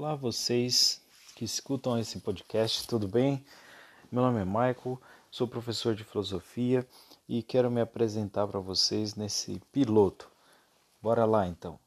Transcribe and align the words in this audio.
Olá, 0.00 0.14
vocês 0.14 1.02
que 1.34 1.44
escutam 1.44 1.98
esse 1.98 2.20
podcast, 2.20 2.86
tudo 2.86 3.08
bem? 3.08 3.44
Meu 4.12 4.22
nome 4.22 4.40
é 4.40 4.44
Michael, 4.44 5.02
sou 5.28 5.48
professor 5.48 5.92
de 5.92 6.04
filosofia 6.04 6.86
e 7.28 7.42
quero 7.42 7.68
me 7.68 7.80
apresentar 7.80 8.46
para 8.46 8.60
vocês 8.60 9.16
nesse 9.16 9.60
piloto. 9.72 10.30
Bora 11.02 11.24
lá 11.24 11.48
então. 11.48 11.80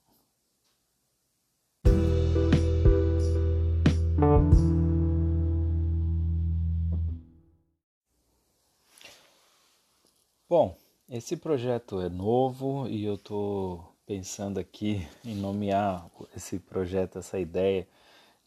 Bom, 10.50 10.78
esse 11.08 11.38
projeto 11.38 12.02
é 12.02 12.10
novo 12.10 12.90
e 12.90 13.06
eu 13.06 13.16
estou 13.16 13.96
pensando 14.06 14.60
aqui 14.60 15.08
em 15.24 15.34
nomear 15.34 16.12
esse 16.36 16.60
projeto, 16.60 17.18
essa 17.18 17.40
ideia 17.40 17.88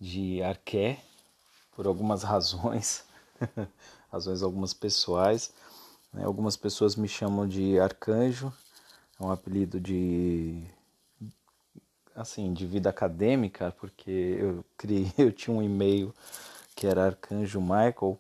de 0.05 0.43
arqué, 0.43 0.99
por 1.75 1.87
algumas 1.87 2.23
razões, 2.23 3.05
razões 4.13 4.43
algumas 4.43 4.75
pessoais. 4.75 5.51
Né? 6.13 6.25
Algumas 6.25 6.57
pessoas 6.57 6.95
me 6.95 7.09
chamam 7.09 7.49
de 7.49 7.79
arcanjo, 7.81 8.53
é 9.19 9.25
um 9.25 9.31
apelido 9.31 9.81
de 9.81 10.63
assim 12.15 12.53
de 12.53 12.67
vida 12.67 12.91
acadêmica, 12.91 13.75
porque 13.81 14.11
eu 14.39 14.65
criei, 14.77 15.11
eu 15.17 15.33
tinha 15.33 15.57
um 15.57 15.63
e-mail 15.63 16.15
que 16.77 16.87
era 16.87 17.07
arcanjo 17.07 17.61
Michael, 17.61 18.19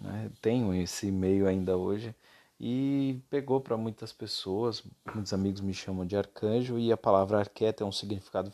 né? 0.00 0.30
tenho 0.40 0.74
esse 0.74 1.08
e-mail 1.08 1.46
ainda 1.46 1.76
hoje 1.76 2.14
e 2.58 3.20
pegou 3.28 3.60
para 3.60 3.76
muitas 3.76 4.10
pessoas. 4.10 4.82
Muitos 5.14 5.34
amigos 5.34 5.60
me 5.60 5.74
chamam 5.74 6.06
de 6.06 6.16
arcanjo 6.16 6.78
e 6.78 6.90
a 6.90 6.96
palavra 6.96 7.40
arqué 7.40 7.72
tem 7.72 7.86
um 7.86 7.92
significado 7.92 8.50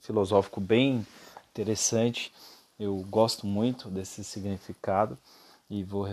filosófico 0.00 0.60
bem 0.60 1.04
interessante. 1.54 2.32
Eu 2.76 2.96
gosto 3.08 3.46
muito 3.46 3.88
desse 3.88 4.24
significado 4.24 5.16
e 5.70 5.84
vou, 5.84 6.06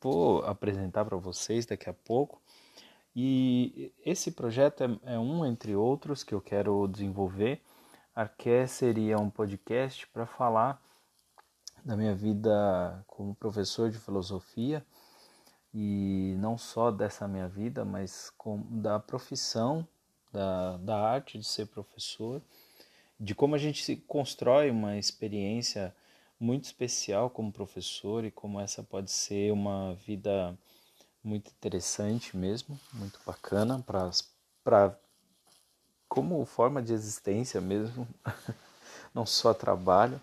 vou 0.00 0.44
apresentar 0.44 1.04
para 1.04 1.16
vocês 1.16 1.66
daqui 1.66 1.90
a 1.90 1.92
pouco. 1.92 2.40
E 3.16 3.92
esse 4.04 4.30
projeto 4.30 4.84
é, 4.84 5.14
é, 5.14 5.18
um 5.18 5.44
entre 5.44 5.74
outros 5.74 6.22
que 6.22 6.32
eu 6.34 6.40
quero 6.40 6.86
desenvolver. 6.86 7.60
Arqué 8.14 8.66
seria 8.68 9.18
um 9.18 9.28
podcast 9.28 10.06
para 10.08 10.26
falar 10.26 10.80
da 11.84 11.96
minha 11.96 12.14
vida 12.14 13.04
como 13.08 13.34
professor 13.34 13.90
de 13.90 13.98
filosofia 13.98 14.84
e 15.72 16.36
não 16.38 16.56
só 16.56 16.92
dessa 16.92 17.26
minha 17.26 17.48
vida, 17.48 17.84
mas 17.84 18.30
com, 18.38 18.62
da 18.80 19.00
profissão, 19.00 19.86
da, 20.32 20.76
da 20.76 20.96
arte 20.96 21.36
de 21.36 21.44
ser 21.44 21.66
professor, 21.66 22.40
de 23.18 23.34
como 23.34 23.54
a 23.54 23.58
gente 23.58 23.84
se 23.84 23.96
constrói 23.96 24.70
uma 24.70 24.96
experiência 24.96 25.94
muito 26.38 26.64
especial 26.64 27.30
como 27.30 27.52
professor 27.52 28.24
e 28.24 28.30
como 28.30 28.60
essa 28.60 28.82
pode 28.82 29.10
ser 29.10 29.52
uma 29.52 29.94
vida 29.94 30.56
muito 31.22 31.50
interessante 31.50 32.36
mesmo, 32.36 32.78
muito 32.92 33.18
bacana 33.24 33.82
para 34.62 34.98
como 36.08 36.44
forma 36.44 36.82
de 36.82 36.92
existência 36.92 37.60
mesmo, 37.60 38.06
não 39.14 39.24
só 39.24 39.54
trabalho. 39.54 40.20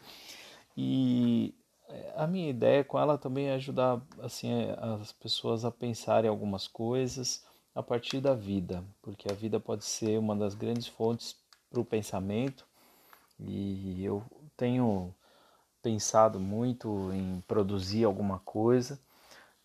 E 0.78 1.54
a 2.16 2.28
minha 2.28 2.50
ideia 2.50 2.84
com 2.84 3.00
ela 3.00 3.18
também 3.18 3.48
é 3.48 3.56
ajudar 3.56 4.02
assim 4.20 4.50
as 5.00 5.12
pessoas 5.12 5.66
a 5.66 5.72
pensarem 5.72 6.30
algumas 6.30 6.68
coisas 6.68 7.44
a 7.74 7.82
partir 7.82 8.22
da 8.22 8.34
vida, 8.34 8.84
porque 9.02 9.32
a 9.32 9.36
vida 9.36 9.60
pode 9.60 9.86
ser 9.86 10.20
uma 10.20 10.36
das 10.36 10.54
grandes 10.54 10.88
fontes 10.88 11.36
para 11.70 11.80
o 11.80 11.86
pensamento 11.86 12.66
e 13.48 14.04
eu 14.04 14.24
tenho 14.56 15.14
pensado 15.82 16.40
muito 16.40 17.12
em 17.14 17.42
produzir 17.48 18.04
alguma 18.04 18.40
coisa. 18.40 19.00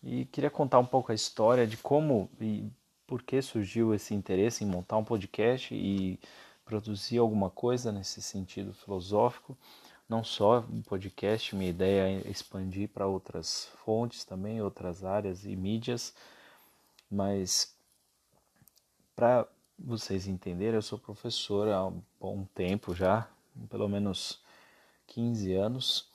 E 0.03 0.25
queria 0.25 0.49
contar 0.49 0.79
um 0.79 0.85
pouco 0.85 1.11
a 1.11 1.15
história 1.15 1.67
de 1.67 1.77
como 1.77 2.29
e 2.39 2.69
por 3.05 3.23
que 3.23 3.41
surgiu 3.41 3.93
esse 3.93 4.13
interesse 4.13 4.63
em 4.63 4.67
montar 4.67 4.97
um 4.97 5.03
podcast 5.03 5.73
e 5.73 6.19
produzir 6.65 7.17
alguma 7.17 7.49
coisa 7.49 7.91
nesse 7.91 8.21
sentido 8.21 8.73
filosófico. 8.73 9.57
Não 10.09 10.23
só 10.23 10.59
um 10.71 10.81
podcast, 10.81 11.55
minha 11.55 11.69
ideia 11.69 12.21
é 12.21 12.29
expandir 12.29 12.89
para 12.89 13.07
outras 13.07 13.69
fontes 13.83 14.23
também, 14.23 14.61
outras 14.61 15.03
áreas 15.03 15.45
e 15.45 15.55
mídias, 15.55 16.13
mas 17.09 17.75
para 19.15 19.47
vocês 19.77 20.27
entenderem, 20.27 20.75
eu 20.75 20.81
sou 20.81 20.97
professor 20.97 21.67
há 21.67 21.85
um 21.85 22.01
bom 22.19 22.45
tempo 22.55 22.95
já, 22.95 23.27
pelo 23.69 23.87
menos 23.87 24.41
15 25.07 25.53
anos, 25.53 26.09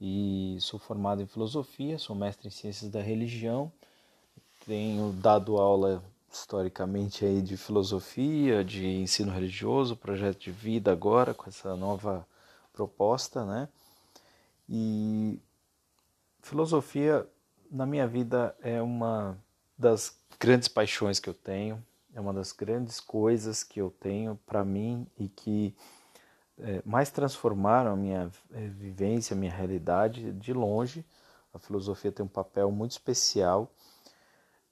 e 0.00 0.56
sou 0.60 0.78
formado 0.78 1.22
em 1.22 1.26
filosofia, 1.26 1.98
sou 1.98 2.14
mestre 2.14 2.48
em 2.48 2.50
ciências 2.50 2.90
da 2.90 3.00
religião, 3.00 3.72
tenho 4.66 5.12
dado 5.12 5.56
aula 5.56 6.02
historicamente 6.30 7.24
aí 7.24 7.40
de 7.40 7.56
filosofia, 7.56 8.64
de 8.64 8.86
ensino 8.86 9.32
religioso, 9.32 9.96
projeto 9.96 10.40
de 10.40 10.50
vida 10.50 10.90
agora 10.90 11.32
com 11.32 11.48
essa 11.48 11.76
nova 11.76 12.26
proposta, 12.72 13.44
né? 13.44 13.68
E 14.68 15.38
filosofia 16.42 17.26
na 17.70 17.86
minha 17.86 18.06
vida 18.06 18.56
é 18.60 18.82
uma 18.82 19.38
das 19.78 20.16
grandes 20.38 20.68
paixões 20.68 21.20
que 21.20 21.28
eu 21.28 21.34
tenho, 21.34 21.82
é 22.12 22.20
uma 22.20 22.32
das 22.32 22.52
grandes 22.52 23.00
coisas 23.00 23.62
que 23.62 23.80
eu 23.80 23.90
tenho 24.00 24.38
para 24.46 24.64
mim 24.64 25.06
e 25.18 25.28
que 25.28 25.74
é, 26.58 26.82
mais 26.84 27.10
transformaram 27.10 27.92
a 27.92 27.96
minha 27.96 28.30
é, 28.52 28.68
vivência, 28.68 29.34
a 29.34 29.38
minha 29.38 29.52
realidade 29.52 30.32
de 30.32 30.52
longe. 30.52 31.04
A 31.52 31.58
filosofia 31.58 32.12
tem 32.12 32.24
um 32.24 32.28
papel 32.28 32.70
muito 32.70 32.92
especial 32.92 33.72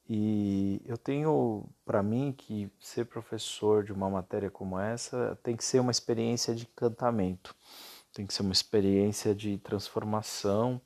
e 0.08 0.82
eu 0.84 0.98
tenho 0.98 1.64
para 1.84 2.02
mim 2.02 2.34
que 2.36 2.70
ser 2.80 3.06
professor 3.06 3.84
de 3.84 3.92
uma 3.92 4.10
matéria 4.10 4.50
como 4.50 4.78
essa 4.78 5.38
tem 5.42 5.56
que 5.56 5.64
ser 5.64 5.80
uma 5.80 5.92
experiência 5.92 6.54
de 6.54 6.64
encantamento 6.64 7.54
tem 8.12 8.26
que 8.26 8.34
ser 8.34 8.42
uma 8.42 8.52
experiência 8.52 9.34
de 9.34 9.58
transformação. 9.58 10.80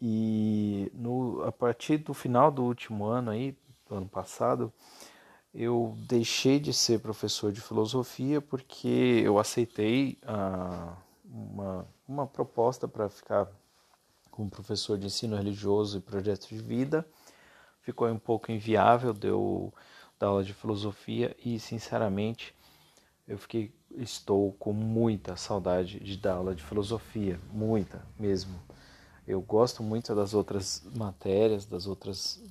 E 0.00 0.90
no, 0.94 1.42
a 1.42 1.50
partir 1.50 1.98
do 1.98 2.14
final 2.14 2.50
do 2.50 2.62
último 2.62 3.06
ano 3.06 3.30
aí, 3.30 3.56
do 3.88 3.96
ano 3.96 4.08
passado, 4.08 4.72
eu 5.54 5.96
deixei 6.06 6.60
de 6.60 6.72
ser 6.72 7.00
professor 7.00 7.52
de 7.52 7.60
filosofia 7.60 8.40
porque 8.40 9.22
eu 9.24 9.38
aceitei 9.38 10.18
ah, 10.22 10.96
uma, 11.24 11.86
uma 12.06 12.26
proposta 12.26 12.86
para 12.86 13.08
ficar 13.08 13.48
como 14.30 14.50
professor 14.50 14.96
de 14.96 15.06
ensino 15.06 15.36
religioso 15.36 15.98
e 15.98 16.00
projetos 16.00 16.48
de 16.48 16.58
vida. 16.58 17.06
Ficou 17.80 18.08
um 18.08 18.18
pouco 18.18 18.52
inviável, 18.52 19.12
deu 19.12 19.72
da 20.18 20.26
aula 20.26 20.44
de 20.44 20.52
filosofia 20.52 21.36
e, 21.44 21.58
sinceramente, 21.58 22.54
eu 23.26 23.38
fiquei, 23.38 23.72
estou 23.96 24.52
com 24.52 24.72
muita 24.72 25.36
saudade 25.36 26.00
de 26.00 26.16
dar 26.16 26.34
aula 26.34 26.54
de 26.54 26.62
filosofia, 26.62 27.40
muita 27.52 28.04
mesmo. 28.18 28.60
Eu 29.26 29.40
gosto 29.40 29.82
muito 29.82 30.14
das 30.14 30.34
outras 30.34 30.82
matérias, 30.96 31.66
das 31.66 31.86
outras 31.86 32.42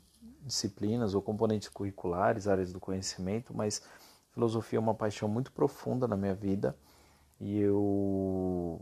disciplinas 0.47 1.13
ou 1.13 1.21
componentes 1.21 1.69
curriculares, 1.69 2.47
áreas 2.47 2.71
do 2.71 2.79
conhecimento, 2.79 3.53
mas 3.53 3.83
filosofia 4.31 4.77
é 4.77 4.79
uma 4.79 4.95
paixão 4.95 5.27
muito 5.27 5.51
profunda 5.51 6.07
na 6.07 6.17
minha 6.17 6.33
vida 6.33 6.75
e 7.39 7.59
eu 7.59 8.81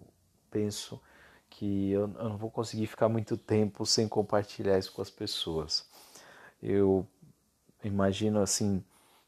penso 0.50 1.02
que 1.50 1.92
eu, 1.92 2.02
eu 2.02 2.30
não 2.30 2.38
vou 2.38 2.52
conseguir 2.52 2.88
ficar 2.88 3.10
muito 3.10 3.36
tempo 3.36 3.86
sem 3.86 4.08
compartilhar 4.08 4.78
isso 4.78 4.94
com 4.94 5.02
as 5.02 5.10
pessoas. 5.10 5.90
Eu 6.62 7.06
imagino 7.84 8.40
assim 8.40 8.84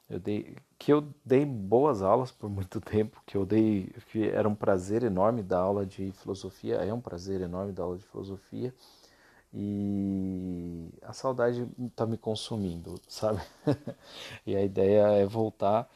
eu 0.09 0.19
dei, 0.19 0.55
que 0.79 0.93
eu 0.93 1.05
dei 1.25 1.45
boas 1.45 2.01
aulas 2.01 2.31
por 2.31 2.49
muito 2.49 2.79
tempo, 2.79 3.21
que 3.25 3.35
eu 3.35 3.45
dei, 3.45 3.93
que 4.09 4.29
era 4.29 4.47
um 4.47 4.55
prazer 4.55 5.03
enorme 5.03 5.43
dar 5.43 5.59
aula 5.59 5.85
de 5.85 6.11
filosofia, 6.13 6.75
é 6.75 6.93
um 6.93 7.01
prazer 7.01 7.41
enorme 7.41 7.73
dar 7.73 7.83
aula 7.83 7.97
de 7.97 8.05
filosofia 8.05 8.73
e 9.59 10.89
a 11.01 11.13
saudade 11.13 11.67
está 11.79 12.05
me 12.05 12.17
consumindo, 12.17 13.01
sabe? 13.07 13.41
e 14.45 14.55
a 14.55 14.63
ideia 14.63 15.07
é 15.13 15.25
voltar 15.25 15.89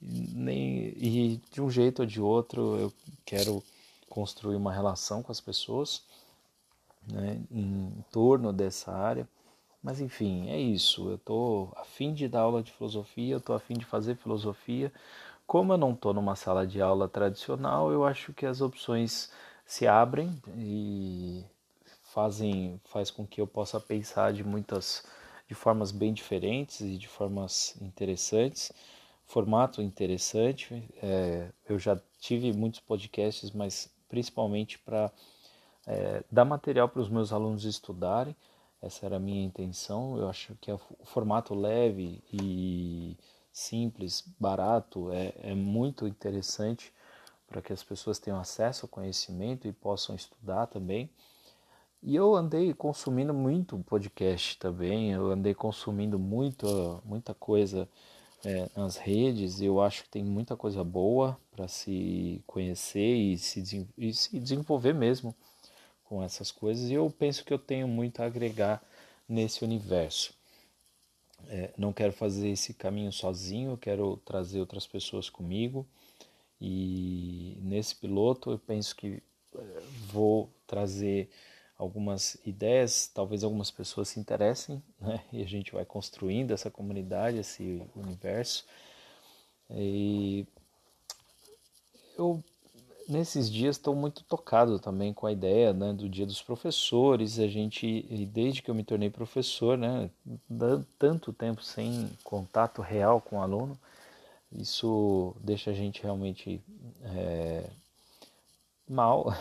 nem, 0.00 0.94
e 0.96 1.40
de 1.50 1.60
um 1.60 1.68
jeito 1.68 2.00
ou 2.00 2.06
de 2.06 2.20
outro 2.20 2.76
eu 2.76 2.92
quero 3.24 3.62
construir 4.08 4.56
uma 4.56 4.72
relação 4.72 5.22
com 5.22 5.32
as 5.32 5.40
pessoas 5.40 6.04
né, 7.10 7.40
em 7.50 8.04
torno 8.12 8.52
dessa 8.52 8.92
área 8.92 9.28
mas 9.82 10.00
enfim, 10.00 10.48
é 10.50 10.58
isso. 10.58 11.08
Eu 11.08 11.14
estou 11.16 11.72
afim 11.76 12.12
de 12.12 12.28
dar 12.28 12.40
aula 12.42 12.62
de 12.62 12.72
filosofia, 12.72 13.34
eu 13.34 13.38
estou 13.38 13.54
afim 13.54 13.74
de 13.74 13.84
fazer 13.84 14.16
filosofia. 14.16 14.92
Como 15.46 15.72
eu 15.72 15.78
não 15.78 15.92
estou 15.92 16.12
numa 16.12 16.36
sala 16.36 16.66
de 16.66 16.80
aula 16.82 17.08
tradicional, 17.08 17.90
eu 17.92 18.04
acho 18.04 18.32
que 18.34 18.44
as 18.46 18.60
opções 18.60 19.30
se 19.64 19.86
abrem 19.86 20.42
e 20.56 21.44
fazem 22.12 22.80
faz 22.84 23.10
com 23.10 23.26
que 23.26 23.40
eu 23.40 23.46
possa 23.46 23.80
pensar 23.80 24.32
de 24.32 24.44
muitas 24.44 25.04
de 25.46 25.54
formas 25.54 25.90
bem 25.90 26.12
diferentes 26.12 26.80
e 26.80 26.96
de 26.96 27.08
formas 27.08 27.76
interessantes 27.80 28.72
formato 29.26 29.80
interessante 29.82 30.82
é, 31.02 31.50
eu 31.68 31.78
já 31.78 32.00
tive 32.18 32.52
muitos 32.52 32.80
podcasts 32.80 33.50
mas 33.50 33.90
principalmente 34.08 34.78
para 34.78 35.12
é, 35.88 36.22
dar 36.30 36.44
material 36.44 36.88
para 36.88 37.00
os 37.00 37.08
meus 37.08 37.32
alunos 37.32 37.64
estudarem. 37.64 38.36
Essa 38.80 39.06
era 39.06 39.16
a 39.16 39.20
minha 39.20 39.44
intenção. 39.44 40.18
Eu 40.18 40.28
acho 40.28 40.54
que 40.60 40.70
o 40.70 40.78
formato 41.04 41.54
leve 41.54 42.22
e 42.32 43.16
simples, 43.50 44.22
barato, 44.38 45.10
é, 45.10 45.32
é 45.42 45.54
muito 45.54 46.06
interessante 46.06 46.92
para 47.46 47.62
que 47.62 47.72
as 47.72 47.82
pessoas 47.82 48.18
tenham 48.18 48.38
acesso 48.38 48.84
ao 48.84 48.88
conhecimento 48.90 49.66
e 49.66 49.72
possam 49.72 50.14
estudar 50.14 50.66
também. 50.66 51.10
E 52.02 52.14
eu 52.14 52.34
andei 52.36 52.72
consumindo 52.72 53.34
muito 53.34 53.76
podcast 53.78 54.56
também, 54.58 55.10
eu 55.12 55.30
andei 55.32 55.52
consumindo 55.52 56.18
muito, 56.18 57.02
muita 57.04 57.34
coisa 57.34 57.88
é, 58.44 58.68
nas 58.76 58.96
redes, 58.96 59.60
eu 59.60 59.80
acho 59.80 60.04
que 60.04 60.08
tem 60.08 60.24
muita 60.24 60.56
coisa 60.56 60.84
boa 60.84 61.36
para 61.50 61.66
se 61.66 62.40
conhecer 62.46 63.16
e 63.16 63.36
se, 63.36 63.88
e 63.98 64.14
se 64.14 64.38
desenvolver 64.38 64.94
mesmo 64.94 65.34
com 66.04 66.22
essas 66.22 66.52
coisas, 66.52 66.88
e 66.88 66.94
eu 66.94 67.10
penso 67.10 67.44
que 67.44 67.52
eu 67.52 67.58
tenho 67.58 67.88
muito 67.88 68.20
a 68.20 68.26
agregar 68.26 68.80
nesse 69.28 69.64
universo. 69.64 70.32
É, 71.48 71.72
não 71.76 71.92
quero 71.92 72.12
fazer 72.12 72.48
esse 72.48 72.74
caminho 72.74 73.12
sozinho, 73.12 73.76
quero 73.76 74.16
trazer 74.18 74.60
outras 74.60 74.86
pessoas 74.86 75.28
comigo, 75.28 75.84
e 76.60 77.58
nesse 77.60 77.96
piloto 77.96 78.52
eu 78.52 78.58
penso 78.58 78.94
que 78.94 79.20
é, 79.56 79.82
vou 80.12 80.48
trazer 80.66 81.28
algumas 81.78 82.36
ideias, 82.44 83.08
talvez 83.14 83.44
algumas 83.44 83.70
pessoas 83.70 84.08
se 84.08 84.20
interessem, 84.20 84.82
né? 85.00 85.22
E 85.32 85.42
a 85.42 85.46
gente 85.46 85.72
vai 85.72 85.84
construindo 85.84 86.50
essa 86.50 86.70
comunidade, 86.70 87.38
esse 87.38 87.82
universo. 87.94 88.66
E 89.70 90.46
eu 92.18 92.42
nesses 93.08 93.50
dias 93.50 93.76
estou 93.76 93.94
muito 93.94 94.22
tocado 94.24 94.78
também 94.78 95.14
com 95.14 95.26
a 95.26 95.32
ideia 95.32 95.72
né, 95.72 95.92
do 95.92 96.08
Dia 96.08 96.26
dos 96.26 96.42
Professores. 96.42 97.38
A 97.38 97.46
gente, 97.46 98.02
desde 98.26 98.60
que 98.60 98.70
eu 98.70 98.74
me 98.74 98.84
tornei 98.84 99.08
professor, 99.08 99.78
né, 99.78 100.10
tanto 100.98 101.32
tempo 101.32 101.62
sem 101.62 102.10
contato 102.22 102.82
real 102.82 103.20
com 103.20 103.36
o 103.36 103.40
aluno, 103.40 103.78
isso 104.52 105.34
deixa 105.40 105.70
a 105.70 105.74
gente 105.74 106.02
realmente 106.02 106.60
é, 107.02 107.64
mal, 108.88 109.32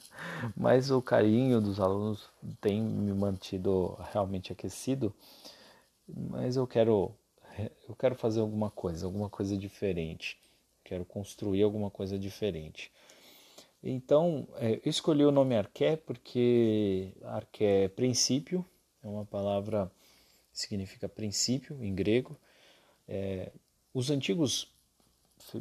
mas 0.56 0.90
o 0.90 1.02
carinho 1.02 1.60
dos 1.60 1.80
alunos 1.80 2.28
tem 2.60 2.82
me 2.82 3.12
mantido 3.12 3.96
realmente 4.12 4.52
aquecido. 4.52 5.14
Mas 6.06 6.56
eu 6.56 6.66
quero 6.66 7.14
eu 7.88 7.94
quero 7.94 8.14
fazer 8.14 8.40
alguma 8.40 8.70
coisa, 8.70 9.06
alguma 9.06 9.28
coisa 9.28 9.56
diferente. 9.56 10.38
Quero 10.82 11.04
construir 11.04 11.62
alguma 11.62 11.90
coisa 11.90 12.18
diferente. 12.18 12.90
Então, 13.82 14.48
é, 14.56 14.80
eu 14.84 14.90
escolhi 14.90 15.24
o 15.24 15.30
nome 15.30 15.56
Arqué 15.56 15.96
porque 15.96 17.12
Arqué 17.22 17.84
é 17.84 17.88
princípio, 17.88 18.64
é 19.02 19.06
uma 19.06 19.24
palavra 19.24 19.90
que 20.52 20.58
significa 20.58 21.08
princípio 21.08 21.82
em 21.82 21.94
grego. 21.94 22.36
É, 23.06 23.52
os 23.92 24.10
antigos 24.10 24.72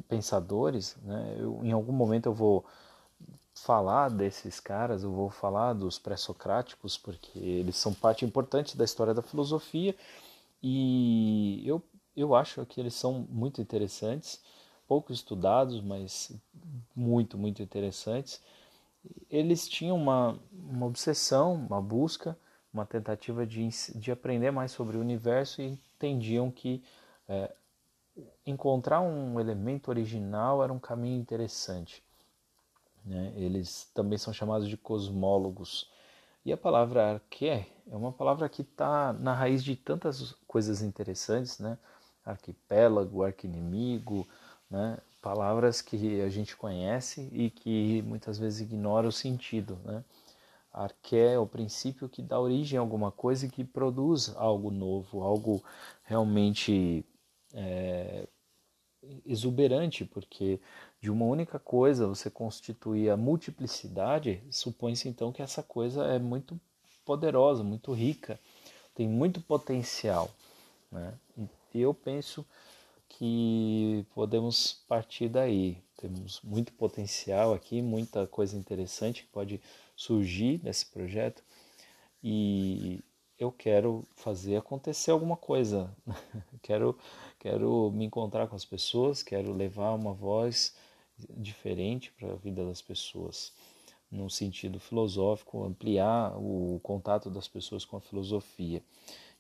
pensadores, 0.08 0.96
né, 1.04 1.36
eu, 1.38 1.60
em 1.64 1.72
algum 1.72 1.92
momento 1.92 2.28
eu 2.28 2.34
vou 2.34 2.66
falar 3.56 4.10
desses 4.10 4.60
caras, 4.60 5.04
eu 5.04 5.12
vou 5.12 5.30
falar 5.30 5.74
dos 5.74 6.00
pré-socráticos, 6.00 6.98
porque 6.98 7.38
eles 7.38 7.76
são 7.78 7.94
parte 7.94 8.26
importante 8.26 8.78
da 8.78 8.84
história 8.84 9.14
da 9.14 9.22
filosofia 9.22 9.96
e 10.62 11.62
eu, 11.66 11.82
eu 12.16 12.36
acho 12.36 12.66
que 12.66 12.80
eles 12.80 12.96
são 12.96 13.26
muito 13.30 13.62
interessantes, 13.62 14.42
pouco 14.88 15.12
estudados, 15.12 15.82
mas 15.82 16.32
muito, 16.96 17.38
muito 17.38 17.62
interessantes. 17.62 18.42
Eles 19.30 19.68
tinham 19.68 19.98
uma, 19.98 20.40
uma 20.52 20.86
obsessão, 20.86 21.54
uma 21.54 21.82
busca, 21.82 22.38
uma 22.74 22.86
tentativa 22.86 23.46
de, 23.46 23.68
de 23.96 24.12
aprender 24.12 24.52
mais 24.52 24.72
sobre 24.72 24.98
o 24.98 25.02
universo 25.02 25.62
e 25.62 25.68
entendiam 25.68 26.50
que 26.50 26.84
é, 27.28 27.54
encontrar 28.46 29.02
um 29.02 29.40
elemento 29.40 29.90
original 29.90 30.64
era 30.64 30.72
um 30.72 30.80
caminho 30.80 31.20
interessante. 31.20 32.04
Né? 33.06 33.34
Eles 33.36 33.90
também 33.94 34.18
são 34.18 34.34
chamados 34.34 34.68
de 34.68 34.78
cosmólogos. 34.78 35.90
E 36.46 36.52
a 36.52 36.58
palavra 36.58 37.14
arqué 37.14 37.68
é 37.90 37.96
uma 37.96 38.12
palavra 38.12 38.50
que 38.50 38.62
está 38.62 39.14
na 39.14 39.34
raiz 39.34 39.64
de 39.64 39.76
tantas 39.76 40.34
coisas 40.48 40.82
interessantes, 40.82 41.60
né? 41.60 41.78
Arquipélago, 42.26 43.24
arquinimigo, 43.24 44.28
né? 44.70 44.98
palavras 45.24 45.82
que 45.82 46.22
a 46.22 46.28
gente 46.28 46.56
conhece 46.56 47.30
e 47.32 47.50
que 47.50 48.02
muitas 48.02 48.38
vezes 48.38 48.60
ignora 48.60 49.08
o 49.08 49.12
sentido. 49.12 49.80
Né? 49.86 50.04
Arqué 50.72 51.34
é 51.34 51.40
o 51.40 51.48
princípio 51.48 52.10
que 52.10 52.22
dá 52.22 52.38
origem 52.38 52.78
a 52.78 52.82
alguma 52.82 53.10
coisa 53.10 53.46
e 53.46 53.50
que 53.50 53.64
produz 53.64 54.36
algo 54.36 54.70
novo, 54.70 55.24
algo 55.24 55.64
realmente 56.04 57.06
é, 57.54 58.28
exuberante, 59.26 60.06
porque 60.06 60.60
de 61.02 61.12
uma 61.12 61.26
única 61.26 61.60
coisa 61.60 62.08
você 62.08 62.30
constituir 62.30 63.10
a 63.10 63.18
multiplicidade, 63.18 64.42
supõe-se 64.50 65.08
então 65.10 65.32
que 65.32 65.42
essa 65.42 65.62
coisa 65.62 66.06
é 66.06 66.20
muito 66.20 66.60
poderosa, 67.06 67.64
muito 67.64 67.92
rica, 67.92 68.40
tem 68.96 69.08
muito 69.08 69.42
potencial. 69.42 70.32
Né? 70.92 71.14
E 71.74 71.82
eu 71.82 71.94
penso 71.94 72.46
que 73.10 74.06
podemos 74.14 74.84
partir 74.88 75.28
daí. 75.30 75.78
Temos 75.98 76.42
muito 76.42 76.74
potencial 76.74 77.54
aqui, 77.54 77.82
muita 77.82 78.28
coisa 78.28 78.58
interessante 78.58 79.24
que 79.24 79.30
pode 79.30 79.62
surgir 79.96 80.60
nesse 80.64 80.86
projeto 80.88 81.44
e 82.24 83.00
eu 83.38 83.52
quero 83.52 84.06
fazer 84.16 84.56
acontecer 84.56 85.12
alguma 85.12 85.36
coisa. 85.36 85.90
quero, 86.62 86.98
quero 87.44 87.92
me 87.92 88.06
encontrar 88.06 88.48
com 88.48 88.56
as 88.56 88.64
pessoas, 88.64 89.22
quero 89.22 89.52
levar 89.52 89.92
uma 89.92 90.14
voz 90.14 90.74
diferente 91.36 92.10
para 92.18 92.32
a 92.32 92.36
vida 92.36 92.66
das 92.66 92.82
pessoas, 92.82 93.52
no 94.10 94.30
sentido 94.30 94.80
filosófico, 94.80 95.66
ampliar 95.66 96.38
o 96.38 96.80
contato 96.82 97.30
das 97.30 97.46
pessoas 97.46 97.84
com 97.84 97.98
a 97.98 98.02
filosofia. 98.02 98.82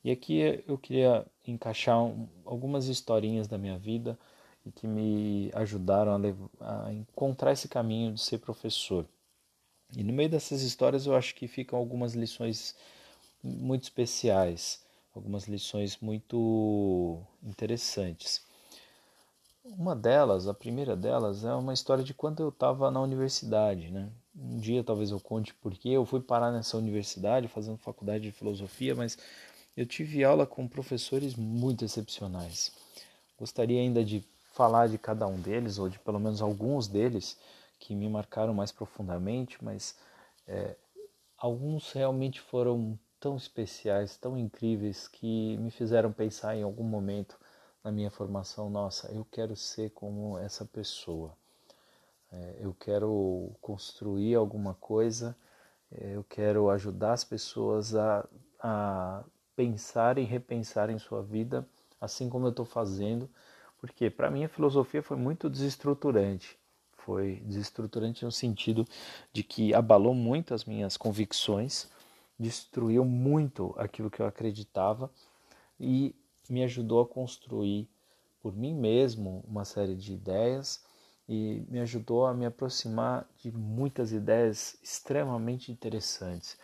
E 0.03 0.11
aqui 0.11 0.61
eu 0.67 0.77
queria 0.77 1.25
encaixar 1.47 1.97
algumas 2.43 2.87
historinhas 2.87 3.47
da 3.47 3.57
minha 3.57 3.79
vida 3.79 4.19
e 4.65 4.71
que 4.71 4.85
me 4.85 5.49
ajudaram 5.53 6.11
a, 6.11 6.17
levar, 6.17 6.49
a 6.59 6.91
encontrar 6.91 7.53
esse 7.53 7.69
caminho 7.69 8.13
de 8.13 8.19
ser 8.19 8.39
professor. 8.39 9.07
E 9.95 10.03
no 10.03 10.11
meio 10.11 10.29
dessas 10.29 10.61
histórias 10.61 11.05
eu 11.05 11.15
acho 11.15 11.33
que 11.35 11.47
ficam 11.47 11.79
algumas 11.79 12.15
lições 12.15 12.75
muito 13.41 13.83
especiais, 13.83 14.82
algumas 15.13 15.45
lições 15.45 15.97
muito 15.99 17.21
interessantes. 17.41 18.41
Uma 19.63 19.95
delas, 19.95 20.47
a 20.47 20.53
primeira 20.53 20.95
delas, 20.95 21.45
é 21.45 21.53
uma 21.53 21.73
história 21.73 22.03
de 22.03 22.13
quando 22.13 22.41
eu 22.41 22.49
estava 22.49 22.91
na 22.91 23.01
universidade, 23.01 23.89
né? 23.89 24.09
Um 24.35 24.59
dia 24.59 24.83
talvez 24.83 25.11
eu 25.11 25.19
conte 25.19 25.53
porque 25.55 25.89
eu 25.89 26.05
fui 26.05 26.19
parar 26.19 26.51
nessa 26.51 26.75
universidade 26.77 27.47
fazendo 27.47 27.77
faculdade 27.77 28.23
de 28.23 28.31
filosofia, 28.31 28.93
mas 28.95 29.17
eu 29.77 29.85
tive 29.85 30.23
aula 30.23 30.45
com 30.45 30.67
professores 30.67 31.35
muito 31.35 31.85
excepcionais. 31.85 32.71
Gostaria 33.39 33.79
ainda 33.79 34.03
de 34.03 34.23
falar 34.53 34.87
de 34.87 34.97
cada 34.97 35.25
um 35.27 35.39
deles, 35.39 35.77
ou 35.79 35.89
de 35.89 35.97
pelo 35.99 36.19
menos 36.19 36.41
alguns 36.41 36.87
deles 36.87 37.37
que 37.79 37.95
me 37.95 38.07
marcaram 38.07 38.53
mais 38.53 38.71
profundamente, 38.71 39.63
mas 39.63 39.95
é, 40.47 40.75
alguns 41.37 41.91
realmente 41.91 42.39
foram 42.39 42.97
tão 43.23 43.37
especiais, 43.37 44.17
tão 44.17 44.37
incríveis, 44.37 45.07
que 45.07 45.55
me 45.55 45.71
fizeram 45.71 46.11
pensar 46.11 46.57
em 46.57 46.61
algum 46.61 46.83
momento 46.83 47.39
na 47.81 47.89
minha 47.89 48.11
formação, 48.11 48.69
nossa, 48.69 49.09
eu 49.13 49.23
quero 49.31 49.55
ser 49.55 49.91
como 49.91 50.37
essa 50.37 50.65
pessoa. 50.65 51.33
É, 52.29 52.57
eu 52.59 52.75
quero 52.77 53.49
construir 53.61 54.35
alguma 54.35 54.73
coisa, 54.73 55.37
é, 55.89 56.17
eu 56.17 56.23
quero 56.25 56.69
ajudar 56.69 57.13
as 57.13 57.23
pessoas 57.23 57.95
a, 57.95 58.27
a 58.59 59.23
pensar 59.55 60.17
e 60.17 60.23
repensar 60.23 60.89
em 60.89 60.99
sua 60.99 61.23
vida, 61.23 61.65
assim 62.01 62.27
como 62.29 62.47
eu 62.47 62.49
estou 62.49 62.65
fazendo, 62.65 63.29
porque 63.79 64.09
para 64.09 64.29
mim 64.29 64.43
a 64.43 64.49
filosofia 64.49 65.01
foi 65.01 65.15
muito 65.15 65.49
desestruturante. 65.49 66.59
Foi 66.97 67.41
desestruturante 67.45 68.25
no 68.25 68.31
sentido 68.33 68.85
de 69.31 69.43
que 69.43 69.73
abalou 69.73 70.13
muito 70.13 70.53
as 70.53 70.65
minhas 70.65 70.97
convicções, 70.97 71.89
destruiu 72.39 73.05
muito 73.05 73.73
aquilo 73.77 74.09
que 74.09 74.21
eu 74.21 74.25
acreditava 74.25 75.11
e 75.79 76.15
me 76.49 76.63
ajudou 76.63 77.01
a 77.01 77.07
construir 77.07 77.87
por 78.41 78.55
mim 78.55 78.73
mesmo 78.73 79.43
uma 79.47 79.63
série 79.63 79.95
de 79.95 80.13
ideias 80.13 80.83
e 81.27 81.65
me 81.69 81.79
ajudou 81.79 82.25
a 82.25 82.33
me 82.33 82.45
aproximar 82.45 83.25
de 83.37 83.51
muitas 83.51 84.11
ideias 84.11 84.77
extremamente 84.83 85.71
interessantes. 85.71 86.57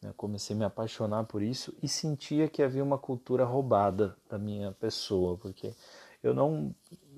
Eu 0.00 0.08
né? 0.08 0.14
comecei 0.16 0.54
a 0.54 0.58
me 0.58 0.64
apaixonar 0.64 1.24
por 1.24 1.42
isso 1.42 1.74
e 1.82 1.88
sentia 1.88 2.48
que 2.48 2.62
havia 2.62 2.84
uma 2.84 2.98
cultura 2.98 3.44
roubada 3.44 4.16
da 4.28 4.38
minha 4.38 4.70
pessoa, 4.72 5.36
porque 5.36 5.74
eu 6.22 6.32
não 6.32 6.74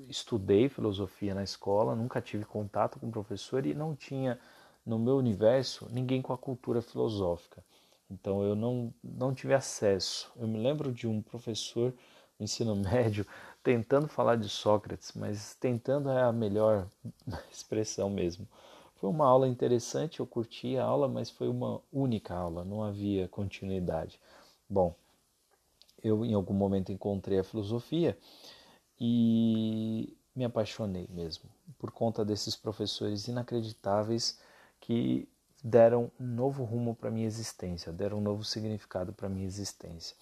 estudei 0.09 0.69
filosofia 0.69 1.35
na 1.35 1.43
escola, 1.43 1.95
nunca 1.95 2.21
tive 2.21 2.45
contato 2.45 2.99
com 2.99 3.09
o 3.09 3.13
professor 3.13 3.67
e 3.67 3.75
não 3.75 3.95
tinha 3.95 4.39
no 4.85 4.99
meu 4.99 5.17
universo 5.17 5.89
ninguém 5.91 6.23
com 6.23 6.33
a 6.33 6.39
cultura 6.39 6.81
filosófica. 6.81 7.63
Então 8.11 8.43
eu 8.43 8.55
não, 8.55 8.93
não 9.03 9.35
tive 9.35 9.55
acesso. 9.55 10.31
Eu 10.37 10.47
me 10.47 10.59
lembro 10.59 10.93
de 10.93 11.07
um 11.07 11.21
professor 11.23 11.93
no 12.39 12.45
ensino 12.45 12.75
médio 12.77 13.27
tentando 13.63 14.07
falar 14.09 14.37
de 14.37 14.49
Sócrates, 14.49 15.13
mas 15.15 15.55
tentando 15.55 16.11
é 16.11 16.23
a 16.23 16.33
melhor 16.33 16.89
expressão 17.51 18.09
mesmo. 18.09 18.47
Foi 18.97 19.11
uma 19.11 19.27
aula 19.27 19.49
interessante, 19.49 20.21
eu 20.21 20.27
curti 20.27 20.77
a 20.79 20.85
aula, 20.85 21.07
mas 21.09 21.29
foi 21.29 21.49
uma 21.49 21.81
única 21.93 22.35
aula, 22.35 22.65
não 22.65 22.83
havia 22.83 23.29
continuidade. 23.29 24.19
Bom, 24.69 24.95
eu 26.03 26.25
em 26.25 26.35
algum 26.35 26.55
momento 26.55 26.93
encontrei 26.93 27.39
a 27.39 27.45
filosofia 27.45 28.17
e 29.01 30.17
me 30.35 30.45
apaixonei 30.45 31.09
mesmo 31.11 31.45
por 31.79 31.91
conta 31.91 32.25
desses 32.25 32.57
professores 32.57 33.29
inacreditáveis 33.29 34.39
que 34.81 35.29
deram 35.63 36.11
um 36.21 36.27
novo 36.27 36.65
rumo 36.65 36.95
para 36.95 37.11
minha 37.11 37.27
existência, 37.27 37.93
deram 37.93 38.19
um 38.19 38.23
novo 38.23 38.45
significado 38.45 39.13
para 39.13 39.29
minha 39.29 39.47
existência. 39.47 40.17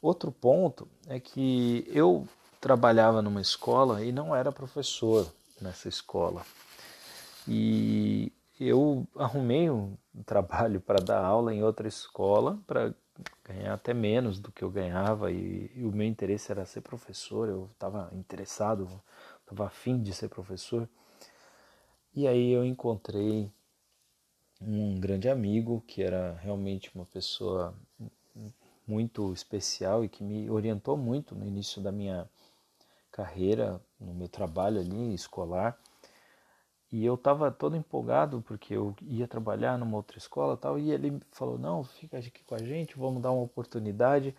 Outro 0.00 0.32
ponto 0.32 0.88
é 1.06 1.20
que 1.20 1.84
eu 1.88 2.26
trabalhava 2.60 3.20
numa 3.20 3.40
escola 3.40 4.04
e 4.04 4.12
não 4.12 4.34
era 4.34 4.52
professor 4.52 5.30
nessa 5.60 5.88
escola. 5.88 6.44
E 7.46 8.32
eu 8.58 9.06
arrumei 9.16 9.70
um 9.70 9.96
trabalho 10.24 10.80
para 10.80 11.00
dar 11.00 11.24
aula 11.24 11.54
em 11.54 11.62
outra 11.62 11.88
escola 11.88 12.58
para 12.66 12.94
ganhar 13.44 13.74
até 13.74 13.92
menos 13.92 14.38
do 14.38 14.52
que 14.52 14.62
eu 14.62 14.70
ganhava 14.70 15.30
e, 15.30 15.70
e 15.74 15.84
o 15.84 15.92
meu 15.92 16.06
interesse 16.06 16.50
era 16.50 16.64
ser 16.64 16.80
professor, 16.80 17.48
eu 17.48 17.68
estava 17.72 18.10
interessado, 18.14 18.88
estava 19.40 19.66
afim 19.66 20.00
de 20.00 20.12
ser 20.12 20.28
professor. 20.28 20.88
E 22.14 22.26
aí 22.26 22.52
eu 22.52 22.64
encontrei 22.64 23.52
um 24.60 25.00
grande 25.00 25.28
amigo 25.28 25.82
que 25.86 26.02
era 26.02 26.38
realmente 26.42 26.90
uma 26.94 27.06
pessoa 27.06 27.74
muito 28.86 29.32
especial 29.32 30.04
e 30.04 30.08
que 30.08 30.22
me 30.22 30.50
orientou 30.50 30.96
muito 30.96 31.34
no 31.34 31.46
início 31.46 31.80
da 31.80 31.92
minha 31.92 32.28
carreira, 33.10 33.80
no 34.00 34.12
meu 34.14 34.28
trabalho 34.28 34.80
ali 34.80 35.14
escolar. 35.14 35.78
E 36.92 37.04
eu 37.04 37.14
estava 37.14 37.50
todo 37.52 37.76
empolgado 37.76 38.42
porque 38.42 38.74
eu 38.74 38.94
ia 39.02 39.28
trabalhar 39.28 39.78
numa 39.78 39.96
outra 39.96 40.18
escola 40.18 40.56
tal. 40.56 40.78
E 40.78 40.90
ele 40.90 41.20
falou: 41.30 41.56
Não, 41.56 41.84
fica 41.84 42.18
aqui 42.18 42.42
com 42.44 42.54
a 42.54 42.58
gente, 42.58 42.98
vamos 42.98 43.22
dar 43.22 43.30
uma 43.30 43.44
oportunidade 43.44 44.34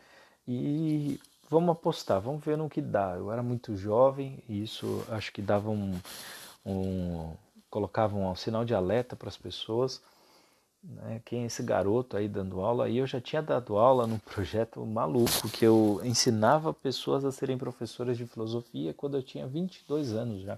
e 0.45 1.19
vamos 1.49 1.71
apostar, 1.71 2.19
vamos 2.19 2.43
ver 2.43 2.57
no 2.57 2.69
que 2.69 2.81
dá. 2.81 3.15
Eu 3.15 3.31
era 3.31 3.41
muito 3.41 3.75
jovem 3.77 4.43
e 4.49 4.63
isso 4.63 5.05
acho 5.09 5.31
que 5.31 5.41
dava 5.41 5.69
um. 5.69 5.97
um 6.65 7.33
colocava 7.71 8.15
um 8.15 8.35
sinal 8.35 8.63
de 8.63 8.75
alerta 8.75 9.15
para 9.15 9.29
as 9.29 9.37
pessoas 9.37 9.99
né, 10.83 11.21
quem 11.25 11.43
é 11.43 11.45
esse 11.45 11.61
garoto 11.61 12.17
aí 12.17 12.27
dando 12.27 12.61
aula. 12.61 12.89
E 12.89 12.97
eu 12.97 13.07
já 13.07 13.21
tinha 13.21 13.41
dado 13.41 13.77
aula 13.77 14.07
num 14.07 14.17
projeto 14.17 14.85
maluco 14.85 15.49
que 15.49 15.65
eu 15.65 16.01
ensinava 16.03 16.73
pessoas 16.73 17.23
a 17.23 17.31
serem 17.31 17.57
professoras 17.57 18.17
de 18.17 18.25
filosofia 18.25 18.93
quando 18.93 19.17
eu 19.17 19.23
tinha 19.23 19.47
22 19.47 20.13
anos 20.13 20.41
já. 20.41 20.57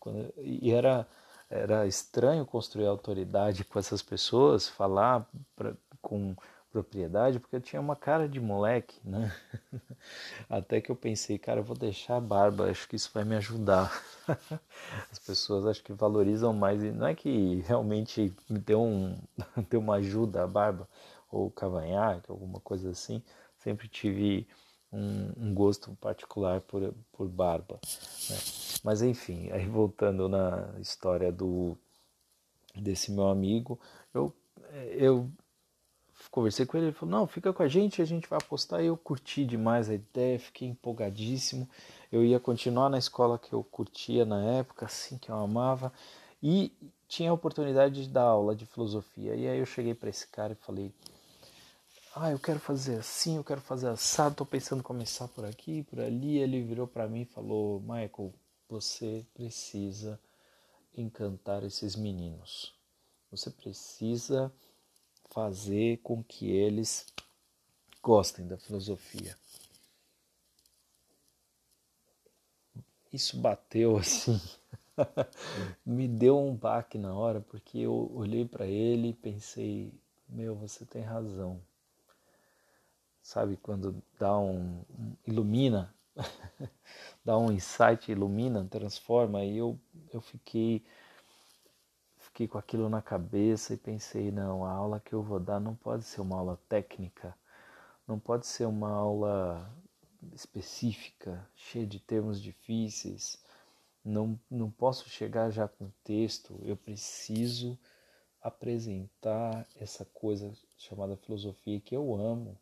Quando, 0.00 0.32
e 0.36 0.72
era, 0.72 1.06
era 1.48 1.86
estranho 1.86 2.44
construir 2.44 2.86
autoridade 2.86 3.64
com 3.64 3.78
essas 3.78 4.02
pessoas, 4.02 4.68
falar 4.68 5.26
pra, 5.54 5.74
com 6.00 6.34
propriedade, 6.72 7.38
porque 7.38 7.54
eu 7.54 7.60
tinha 7.60 7.80
uma 7.80 7.94
cara 7.94 8.26
de 8.26 8.40
moleque, 8.40 8.98
né? 9.04 9.30
Até 10.48 10.80
que 10.80 10.90
eu 10.90 10.96
pensei, 10.96 11.38
cara, 11.38 11.60
eu 11.60 11.64
vou 11.64 11.76
deixar 11.76 12.16
a 12.16 12.20
barba, 12.20 12.70
acho 12.70 12.88
que 12.88 12.96
isso 12.96 13.10
vai 13.12 13.24
me 13.24 13.36
ajudar. 13.36 13.92
As 15.12 15.18
pessoas 15.18 15.66
acho 15.66 15.84
que 15.84 15.92
valorizam 15.92 16.52
mais, 16.52 16.82
e 16.82 16.90
não 16.90 17.06
é 17.06 17.14
que 17.14 17.60
realmente 17.66 18.34
me 18.48 18.58
deu, 18.58 18.82
um, 18.82 19.16
deu 19.68 19.80
uma 19.80 19.96
ajuda 19.96 20.42
a 20.42 20.46
barba, 20.46 20.88
ou 21.30 21.50
cavanhaque, 21.50 22.30
alguma 22.30 22.58
coisa 22.60 22.90
assim, 22.90 23.22
sempre 23.58 23.86
tive 23.88 24.48
um, 24.90 25.32
um 25.36 25.54
gosto 25.54 25.94
particular 25.96 26.60
por, 26.62 26.94
por 27.12 27.28
barba. 27.28 27.78
Né? 28.30 28.36
Mas 28.82 29.02
enfim, 29.02 29.50
aí 29.50 29.66
voltando 29.66 30.28
na 30.28 30.74
história 30.80 31.30
do 31.30 31.76
desse 32.74 33.12
meu 33.12 33.28
amigo, 33.28 33.78
eu, 34.14 34.34
eu 34.96 35.30
conversei 36.32 36.64
com 36.64 36.78
ele, 36.78 36.86
ele 36.86 36.94
falou, 36.94 37.14
não, 37.14 37.26
fica 37.26 37.52
com 37.52 37.62
a 37.62 37.68
gente, 37.68 38.00
a 38.00 38.04
gente 38.06 38.26
vai 38.26 38.38
apostar. 38.38 38.82
E 38.82 38.86
eu 38.86 38.96
curti 38.96 39.44
demais 39.44 39.88
a 39.90 39.94
ideia, 39.94 40.38
fiquei 40.40 40.66
empolgadíssimo. 40.66 41.68
Eu 42.10 42.24
ia 42.24 42.40
continuar 42.40 42.88
na 42.88 42.98
escola 42.98 43.38
que 43.38 43.52
eu 43.52 43.62
curtia 43.62 44.24
na 44.24 44.42
época, 44.42 44.86
assim, 44.86 45.18
que 45.18 45.30
eu 45.30 45.36
amava. 45.36 45.92
E 46.42 46.72
tinha 47.06 47.30
a 47.30 47.34
oportunidade 47.34 48.02
de 48.02 48.08
dar 48.08 48.22
aula 48.22 48.56
de 48.56 48.64
filosofia. 48.64 49.36
E 49.36 49.46
aí 49.46 49.58
eu 49.58 49.66
cheguei 49.66 49.94
para 49.94 50.08
esse 50.08 50.26
cara 50.26 50.54
e 50.54 50.56
falei, 50.56 50.90
ah, 52.16 52.30
eu 52.30 52.38
quero 52.38 52.58
fazer 52.58 52.96
assim, 52.96 53.36
eu 53.36 53.44
quero 53.44 53.60
fazer 53.60 53.88
assado, 53.88 54.34
tô 54.34 54.46
pensando 54.46 54.80
em 54.80 54.82
começar 54.82 55.28
por 55.28 55.44
aqui, 55.44 55.82
por 55.82 56.00
ali. 56.00 56.38
Ele 56.38 56.62
virou 56.62 56.86
para 56.86 57.06
mim 57.06 57.22
e 57.22 57.26
falou, 57.26 57.78
Michael, 57.80 58.32
você 58.68 59.24
precisa 59.34 60.18
encantar 60.96 61.62
esses 61.62 61.94
meninos. 61.94 62.74
Você 63.30 63.50
precisa 63.50 64.50
fazer 65.32 65.98
com 66.02 66.22
que 66.22 66.50
eles 66.50 67.06
gostem 68.02 68.46
da 68.46 68.58
filosofia. 68.58 69.36
Isso 73.12 73.38
bateu 73.38 73.96
assim, 73.98 74.40
me 75.84 76.06
deu 76.06 76.38
um 76.38 76.54
baque 76.54 76.98
na 76.98 77.14
hora, 77.14 77.40
porque 77.40 77.78
eu 77.78 78.10
olhei 78.14 78.44
para 78.44 78.66
ele 78.66 79.08
e 79.08 79.14
pensei: 79.14 79.92
meu, 80.28 80.54
você 80.54 80.84
tem 80.84 81.02
razão. 81.02 81.60
Sabe 83.22 83.56
quando 83.56 84.02
dá 84.18 84.36
um. 84.38 84.82
ilumina, 85.26 85.94
dá 87.24 87.38
um 87.38 87.52
insight, 87.52 88.10
ilumina, 88.10 88.66
transforma, 88.70 89.44
e 89.44 89.56
eu, 89.56 89.78
eu 90.12 90.20
fiquei 90.20 90.84
fiquei 92.42 92.48
com 92.48 92.58
aquilo 92.58 92.88
na 92.88 93.02
cabeça 93.02 93.74
e 93.74 93.76
pensei: 93.76 94.30
não, 94.30 94.64
a 94.64 94.70
aula 94.70 95.00
que 95.00 95.12
eu 95.12 95.22
vou 95.22 95.38
dar 95.38 95.60
não 95.60 95.74
pode 95.74 96.04
ser 96.04 96.20
uma 96.20 96.38
aula 96.38 96.58
técnica, 96.68 97.36
não 98.06 98.18
pode 98.18 98.46
ser 98.46 98.66
uma 98.66 98.90
aula 98.90 99.70
específica, 100.32 101.46
cheia 101.54 101.86
de 101.86 102.00
termos 102.00 102.40
difíceis. 102.40 103.40
Não, 104.04 104.38
não 104.50 104.70
posso 104.70 105.08
chegar 105.08 105.50
já 105.50 105.68
com 105.68 105.90
texto, 106.02 106.58
eu 106.64 106.76
preciso 106.76 107.78
apresentar 108.40 109.64
essa 109.76 110.04
coisa 110.04 110.52
chamada 110.76 111.16
filosofia 111.16 111.80
que 111.80 111.94
eu 111.94 112.12
amo 112.16 112.58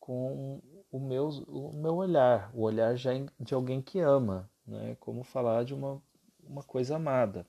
com 0.00 0.62
o 0.90 0.98
meu, 0.98 1.28
o 1.48 1.72
meu 1.74 1.96
olhar, 1.96 2.50
o 2.54 2.62
olhar 2.62 2.96
já 2.96 3.10
de 3.38 3.52
alguém 3.52 3.82
que 3.82 4.00
ama, 4.00 4.50
né? 4.66 4.96
como 4.98 5.22
falar 5.22 5.64
de 5.64 5.74
uma, 5.74 6.00
uma 6.42 6.62
coisa 6.62 6.96
amada. 6.96 7.46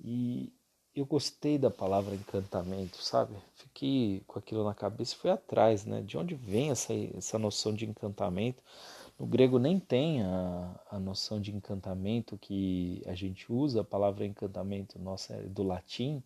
E 0.00 0.52
eu 0.94 1.04
gostei 1.04 1.58
da 1.58 1.70
palavra 1.70 2.14
encantamento, 2.14 3.02
sabe? 3.02 3.34
Fiquei 3.56 4.22
com 4.26 4.38
aquilo 4.38 4.64
na 4.64 4.74
cabeça 4.74 5.14
e 5.14 5.18
fui 5.18 5.30
atrás, 5.30 5.84
né? 5.84 6.02
De 6.02 6.16
onde 6.16 6.34
vem 6.34 6.70
essa, 6.70 6.94
essa 6.94 7.38
noção 7.38 7.74
de 7.74 7.84
encantamento? 7.84 8.62
No 9.18 9.26
grego 9.26 9.58
nem 9.58 9.78
tem 9.78 10.22
a, 10.22 10.80
a 10.90 10.98
noção 10.98 11.40
de 11.40 11.54
encantamento 11.54 12.38
que 12.38 13.02
a 13.06 13.14
gente 13.14 13.52
usa, 13.52 13.80
a 13.80 13.84
palavra 13.84 14.26
encantamento 14.26 14.98
nossa 14.98 15.34
é 15.34 15.42
do 15.42 15.62
latim, 15.62 16.22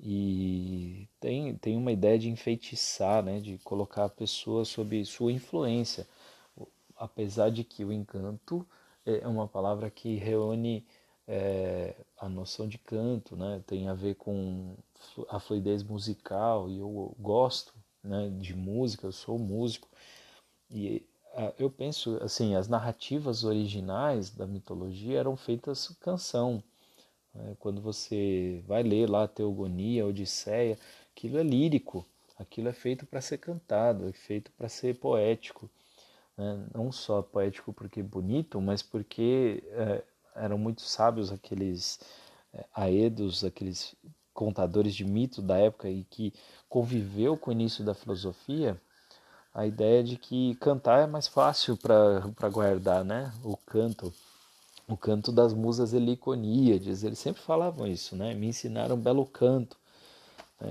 e 0.00 1.08
tem, 1.18 1.56
tem 1.56 1.76
uma 1.76 1.90
ideia 1.90 2.18
de 2.18 2.28
enfeitiçar, 2.28 3.22
né? 3.22 3.40
De 3.40 3.58
colocar 3.58 4.04
a 4.04 4.08
pessoa 4.08 4.64
sob 4.64 5.04
sua 5.04 5.32
influência, 5.32 6.06
apesar 6.96 7.50
de 7.50 7.64
que 7.64 7.84
o 7.84 7.92
encanto 7.92 8.66
é 9.04 9.26
uma 9.26 9.48
palavra 9.48 9.90
que 9.90 10.16
reúne 10.16 10.84
é, 11.28 11.94
a 12.16 12.28
noção 12.28 12.66
de 12.66 12.78
canto, 12.78 13.36
né? 13.36 13.62
Tem 13.66 13.88
a 13.88 13.94
ver 13.94 14.14
com 14.16 14.74
a 15.28 15.38
fluidez 15.38 15.82
musical 15.82 16.68
e 16.70 16.78
eu 16.78 17.14
gosto, 17.20 17.72
né? 18.02 18.30
De 18.40 18.54
música, 18.56 19.06
eu 19.06 19.12
sou 19.12 19.38
músico 19.38 19.88
e 20.70 21.06
eu 21.58 21.70
penso 21.70 22.18
assim, 22.22 22.54
as 22.54 22.68
narrativas 22.68 23.44
originais 23.44 24.30
da 24.30 24.46
mitologia 24.46 25.18
eram 25.18 25.36
feitas 25.36 25.88
canção. 26.00 26.62
Né? 27.34 27.56
Quando 27.58 27.80
você 27.80 28.62
vai 28.66 28.82
ler 28.82 29.08
lá 29.08 29.24
a 29.24 29.28
Teogonia, 29.28 30.02
a 30.02 30.06
Odisseia, 30.06 30.78
aquilo 31.12 31.38
é 31.38 31.42
lírico, 31.42 32.04
aquilo 32.38 32.68
é 32.68 32.72
feito 32.72 33.06
para 33.06 33.20
ser 33.20 33.38
cantado, 33.38 34.08
é 34.08 34.12
feito 34.12 34.50
para 34.52 34.68
ser 34.68 34.98
poético. 34.98 35.70
Né? 36.36 36.66
Não 36.74 36.90
só 36.90 37.22
poético 37.22 37.72
porque 37.72 38.02
bonito, 38.02 38.60
mas 38.60 38.82
porque 38.82 39.62
é, 39.70 40.02
eram 40.40 40.58
muito 40.58 40.82
sábios 40.82 41.32
aqueles 41.32 42.00
é, 42.52 42.64
aedos, 42.74 43.44
aqueles 43.44 43.94
contadores 44.32 44.94
de 44.94 45.04
mito 45.04 45.42
da 45.42 45.58
época 45.58 45.88
e 45.90 46.04
que 46.04 46.32
conviveu 46.68 47.36
com 47.36 47.50
o 47.50 47.52
início 47.52 47.84
da 47.84 47.94
filosofia, 47.94 48.80
a 49.52 49.66
ideia 49.66 50.04
de 50.04 50.16
que 50.16 50.54
cantar 50.56 51.02
é 51.02 51.06
mais 51.06 51.26
fácil 51.26 51.76
para 51.76 52.48
guardar, 52.48 53.04
né? 53.04 53.32
O 53.42 53.56
canto. 53.56 54.12
o 54.88 54.96
canto 54.96 55.32
das 55.32 55.52
musas 55.52 55.92
heliconíades, 55.92 57.04
eles 57.04 57.18
sempre 57.18 57.42
falavam 57.42 57.86
isso, 57.86 58.16
né? 58.16 58.34
Me 58.34 58.46
ensinaram 58.48 58.96
um 58.96 59.00
belo 59.00 59.26
canto. 59.26 59.76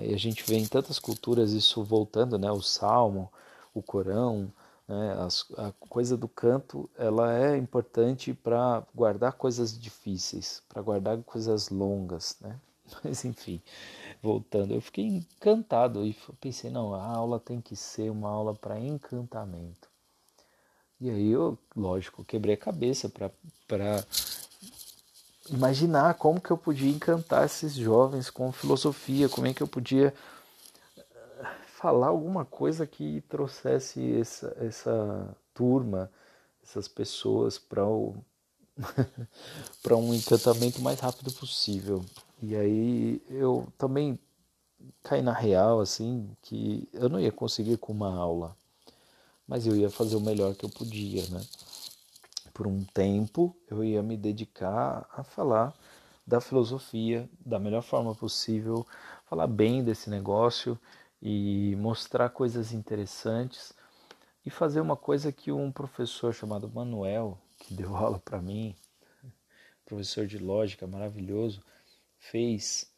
E 0.01 0.13
a 0.13 0.17
gente 0.17 0.43
vê 0.45 0.57
em 0.57 0.65
tantas 0.65 0.99
culturas 0.99 1.51
isso 1.51 1.83
voltando, 1.83 2.37
né? 2.37 2.51
O 2.51 2.61
salmo, 2.61 3.31
o 3.73 3.81
corão, 3.81 4.51
né? 4.87 5.15
a 5.57 5.71
coisa 5.87 6.15
do 6.15 6.27
canto, 6.27 6.89
ela 6.97 7.37
é 7.37 7.57
importante 7.57 8.33
para 8.33 8.83
guardar 8.95 9.33
coisas 9.33 9.77
difíceis, 9.77 10.63
para 10.69 10.81
guardar 10.81 11.17
coisas 11.23 11.69
longas, 11.69 12.37
né? 12.39 12.59
Mas 13.03 13.25
enfim, 13.25 13.61
voltando, 14.21 14.73
eu 14.73 14.81
fiquei 14.81 15.05
encantado 15.05 16.05
e 16.05 16.15
pensei, 16.39 16.69
não, 16.69 16.93
a 16.93 17.03
aula 17.03 17.39
tem 17.39 17.59
que 17.59 17.75
ser 17.75 18.09
uma 18.09 18.29
aula 18.29 18.55
para 18.55 18.79
encantamento. 18.79 19.89
E 20.99 21.09
aí 21.09 21.29
eu, 21.29 21.57
lógico, 21.75 22.23
quebrei 22.23 22.55
a 22.55 22.57
cabeça 22.57 23.11
para 23.67 24.03
imaginar 25.49 26.15
como 26.15 26.41
que 26.41 26.49
eu 26.49 26.57
podia 26.57 26.89
encantar 26.89 27.45
esses 27.45 27.73
jovens 27.73 28.29
com 28.29 28.51
filosofia, 28.51 29.29
como 29.29 29.47
é 29.47 29.53
que 29.53 29.61
eu 29.61 29.67
podia 29.67 30.13
falar 31.77 32.07
alguma 32.07 32.43
coisa 32.43 32.87
que 32.87 33.21
trouxesse 33.29 34.19
essa, 34.19 34.57
essa 34.59 35.37
turma, 35.53 36.11
essas 36.63 36.87
pessoas 36.87 37.59
para 37.59 37.85
o 37.85 38.15
para 39.83 39.95
um 39.95 40.13
encantamento 40.13 40.81
mais 40.81 40.99
rápido 40.99 41.31
possível. 41.33 42.03
E 42.41 42.55
aí 42.55 43.21
eu 43.29 43.67
também 43.77 44.19
caí 45.03 45.21
na 45.21 45.33
real 45.33 45.79
assim 45.79 46.29
que 46.41 46.87
eu 46.93 47.09
não 47.09 47.19
ia 47.19 47.31
conseguir 47.31 47.77
com 47.77 47.93
uma 47.93 48.13
aula 48.15 48.55
mas 49.47 49.65
eu 49.65 49.75
ia 49.75 49.89
fazer 49.89 50.15
o 50.17 50.21
melhor 50.21 50.53
que 50.53 50.65
eu 50.65 50.69
podia, 50.69 51.25
né? 51.29 51.41
Por 52.53 52.67
um 52.67 52.83
tempo 52.83 53.55
eu 53.69 53.83
ia 53.83 54.03
me 54.03 54.17
dedicar 54.17 55.07
a 55.13 55.23
falar 55.23 55.73
da 56.25 56.41
filosofia 56.41 57.29
da 57.45 57.57
melhor 57.57 57.81
forma 57.81 58.13
possível, 58.13 58.85
falar 59.25 59.47
bem 59.47 59.83
desse 59.83 60.09
negócio 60.09 60.77
e 61.21 61.75
mostrar 61.77 62.29
coisas 62.29 62.71
interessantes 62.71 63.73
e 64.45 64.49
fazer 64.49 64.79
uma 64.79 64.95
coisa 64.95 65.31
que 65.31 65.51
um 65.51 65.71
professor 65.71 66.33
chamado 66.33 66.69
Manuel, 66.69 67.37
que 67.59 67.73
deu 67.73 67.95
aula 67.97 68.19
para 68.19 68.41
mim, 68.41 68.75
professor 69.85 70.27
de 70.27 70.37
lógica 70.37 70.85
maravilhoso, 70.85 71.61
fez. 72.17 72.91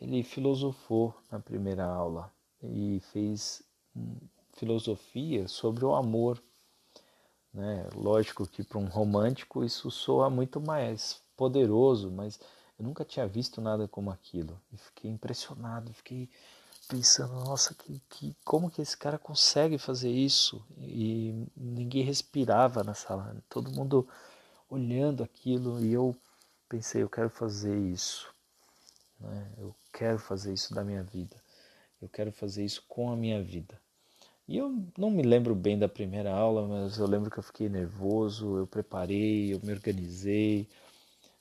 Ele 0.00 0.22
filosofou 0.22 1.14
na 1.30 1.38
primeira 1.38 1.84
aula 1.84 2.30
e 2.62 3.00
fez 3.12 3.62
filosofia 4.52 5.46
sobre 5.48 5.84
o 5.84 5.94
amor. 5.94 6.42
Né? 7.52 7.88
Lógico 7.94 8.46
que 8.46 8.64
para 8.64 8.78
um 8.78 8.86
romântico 8.86 9.64
isso 9.64 9.90
soa 9.90 10.28
muito 10.28 10.60
mais 10.60 11.22
poderoso, 11.36 12.10
mas 12.10 12.40
eu 12.78 12.84
nunca 12.84 13.04
tinha 13.04 13.26
visto 13.26 13.60
nada 13.60 13.86
como 13.86 14.10
aquilo. 14.10 14.60
E 14.72 14.76
fiquei 14.76 15.10
impressionado, 15.10 15.92
fiquei 15.92 16.28
pensando, 16.88 17.34
nossa, 17.34 17.74
que, 17.74 18.00
que, 18.08 18.36
como 18.44 18.70
que 18.70 18.82
esse 18.82 18.96
cara 18.96 19.18
consegue 19.18 19.78
fazer 19.78 20.10
isso? 20.10 20.64
E 20.78 21.46
ninguém 21.56 22.02
respirava 22.02 22.84
na 22.84 22.94
sala, 22.94 23.36
todo 23.48 23.72
mundo 23.72 24.08
olhando 24.68 25.22
aquilo 25.22 25.84
e 25.84 25.92
eu 25.92 26.16
pensei, 26.68 27.02
eu 27.02 27.08
quero 27.08 27.30
fazer 27.30 27.76
isso. 27.76 28.32
Né? 29.20 29.52
Eu 29.58 29.74
quero 29.92 30.18
fazer 30.18 30.52
isso 30.52 30.74
da 30.74 30.84
minha 30.84 31.02
vida. 31.02 31.36
Eu 32.00 32.08
quero 32.08 32.32
fazer 32.32 32.64
isso 32.64 32.82
com 32.88 33.10
a 33.10 33.16
minha 33.16 33.42
vida. 33.42 33.80
E 34.46 34.58
eu 34.58 34.84
não 34.98 35.10
me 35.10 35.22
lembro 35.22 35.54
bem 35.54 35.78
da 35.78 35.88
primeira 35.88 36.32
aula, 36.34 36.66
mas 36.66 36.98
eu 36.98 37.06
lembro 37.06 37.30
que 37.30 37.38
eu 37.38 37.42
fiquei 37.42 37.68
nervoso, 37.68 38.58
eu 38.58 38.66
preparei, 38.66 39.54
eu 39.54 39.60
me 39.62 39.72
organizei. 39.72 40.68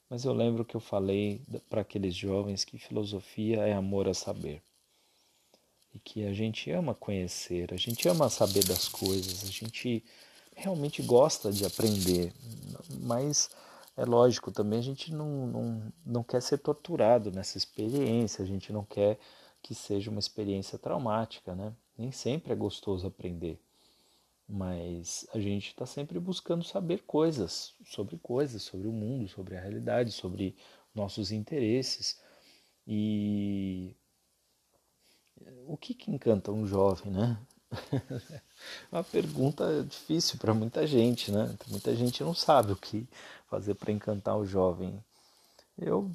Mas 0.10 0.24
eu 0.24 0.34
lembro 0.34 0.64
que 0.64 0.76
eu 0.76 0.80
falei 0.80 1.42
para 1.70 1.82
aqueles 1.82 2.16
jovens 2.16 2.64
que 2.64 2.78
filosofia 2.78 3.62
é 3.62 3.74
amor 3.74 4.08
a 4.08 4.14
saber. 4.14 4.62
E 5.94 6.00
que 6.00 6.26
a 6.26 6.34
gente 6.34 6.72
ama 6.72 6.96
conhecer, 6.96 7.74
a 7.74 7.78
gente 7.78 8.08
ama 8.08 8.30
saber 8.30 8.64
das 8.66 8.88
coisas, 8.88 9.44
a 9.44 9.52
gente 9.52 10.04
realmente 10.56 11.02
gosta 11.02 11.52
de 11.52 11.66
aprender. 11.66 12.34
Mas 13.02 13.50
é 13.96 14.06
lógico, 14.06 14.52
também 14.52 14.80
a 14.80 14.84
gente 14.84 15.14
não, 15.14 15.48
não, 15.48 15.94
não 16.06 16.24
quer 16.24 16.42
ser 16.42 16.58
torturado 16.58 17.32
nessa 17.32 17.58
experiência, 17.58 18.44
a 18.44 18.48
gente 18.48 18.74
não 18.74 18.84
quer 18.84 19.20
que 19.62 19.76
seja 19.76 20.10
uma 20.10 20.20
experiência 20.20 20.78
traumática, 20.78 21.56
né? 21.56 21.74
Nem 21.98 22.12
sempre 22.12 22.52
é 22.52 22.56
gostoso 22.56 23.06
aprender, 23.06 23.62
mas 24.50 25.28
a 25.34 25.40
gente 25.40 25.68
está 25.68 25.86
sempre 25.86 26.20
buscando 26.20 26.64
saber 26.64 27.04
coisas 27.04 27.76
sobre 27.86 28.18
coisas, 28.18 28.64
sobre 28.64 28.88
o 28.88 28.92
mundo, 28.92 29.28
sobre 29.28 29.56
a 29.56 29.62
realidade, 29.62 30.12
sobre 30.12 30.56
nossos 30.94 31.32
interesses. 31.32 32.20
E 32.86 33.96
o 35.68 35.78
que, 35.78 35.94
que 35.94 36.12
encanta 36.12 36.52
um 36.52 36.66
jovem, 36.66 37.12
né? 37.12 37.38
uma 38.92 39.04
pergunta 39.04 39.84
difícil 39.84 40.38
para 40.38 40.54
muita 40.54 40.86
gente, 40.86 41.32
né? 41.32 41.56
Muita 41.68 41.96
gente 41.96 42.24
não 42.24 42.34
sabe 42.34 42.72
o 42.72 42.78
que 42.78 43.08
fazer 43.48 43.76
para 43.76 43.92
encantar 43.92 44.38
o 44.38 44.46
jovem. 44.46 45.04
Eu, 45.78 46.12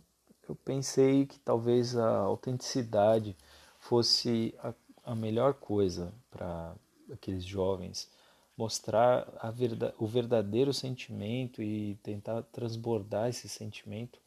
eu 0.49 0.55
pensei 0.55 1.27
que 1.27 1.39
talvez 1.39 1.97
a 1.97 2.19
autenticidade 2.19 3.37
fosse 3.81 4.55
a 4.63 4.73
a 5.09 5.15
melhor 5.15 5.55
coisa 5.55 6.13
para 6.31 6.75
aqueles 7.11 7.43
jovens, 7.43 8.11
mostrar 8.55 9.27
verdade, 9.55 9.95
o 9.99 10.07
verdadeiro 10.07 10.75
sentimento 10.75 11.63
e 11.63 11.95
tentar 12.03 12.43
transbordar 12.43 13.31
esse 13.31 13.49
sentimento. 13.49 14.19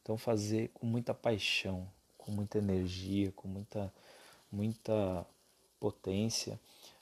Então 0.00 0.16
fazer 0.16 0.70
com 0.74 0.86
muita 0.86 1.12
paixão, 1.12 1.88
com 2.16 2.30
muita 2.30 2.58
energia, 2.58 3.32
com 3.32 3.48
muita 3.48 3.92
muita 4.52 5.26
potência. 5.80 6.60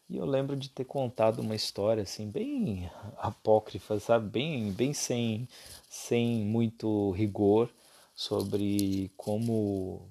E 0.09 0.17
eu 0.17 0.25
lembro 0.25 0.57
de 0.57 0.69
ter 0.69 0.85
contado 0.85 1.41
uma 1.41 1.55
história 1.55 2.03
assim 2.03 2.31
bem 2.31 2.91
apócrifa, 3.19 4.01
sabe, 4.01 4.29
bem 4.29 4.73
bem 4.73 4.93
sem 4.93 5.49
sem 5.89 6.45
muito 6.45 7.11
rigor 7.13 7.71
sobre 8.15 9.11
como 9.17 10.09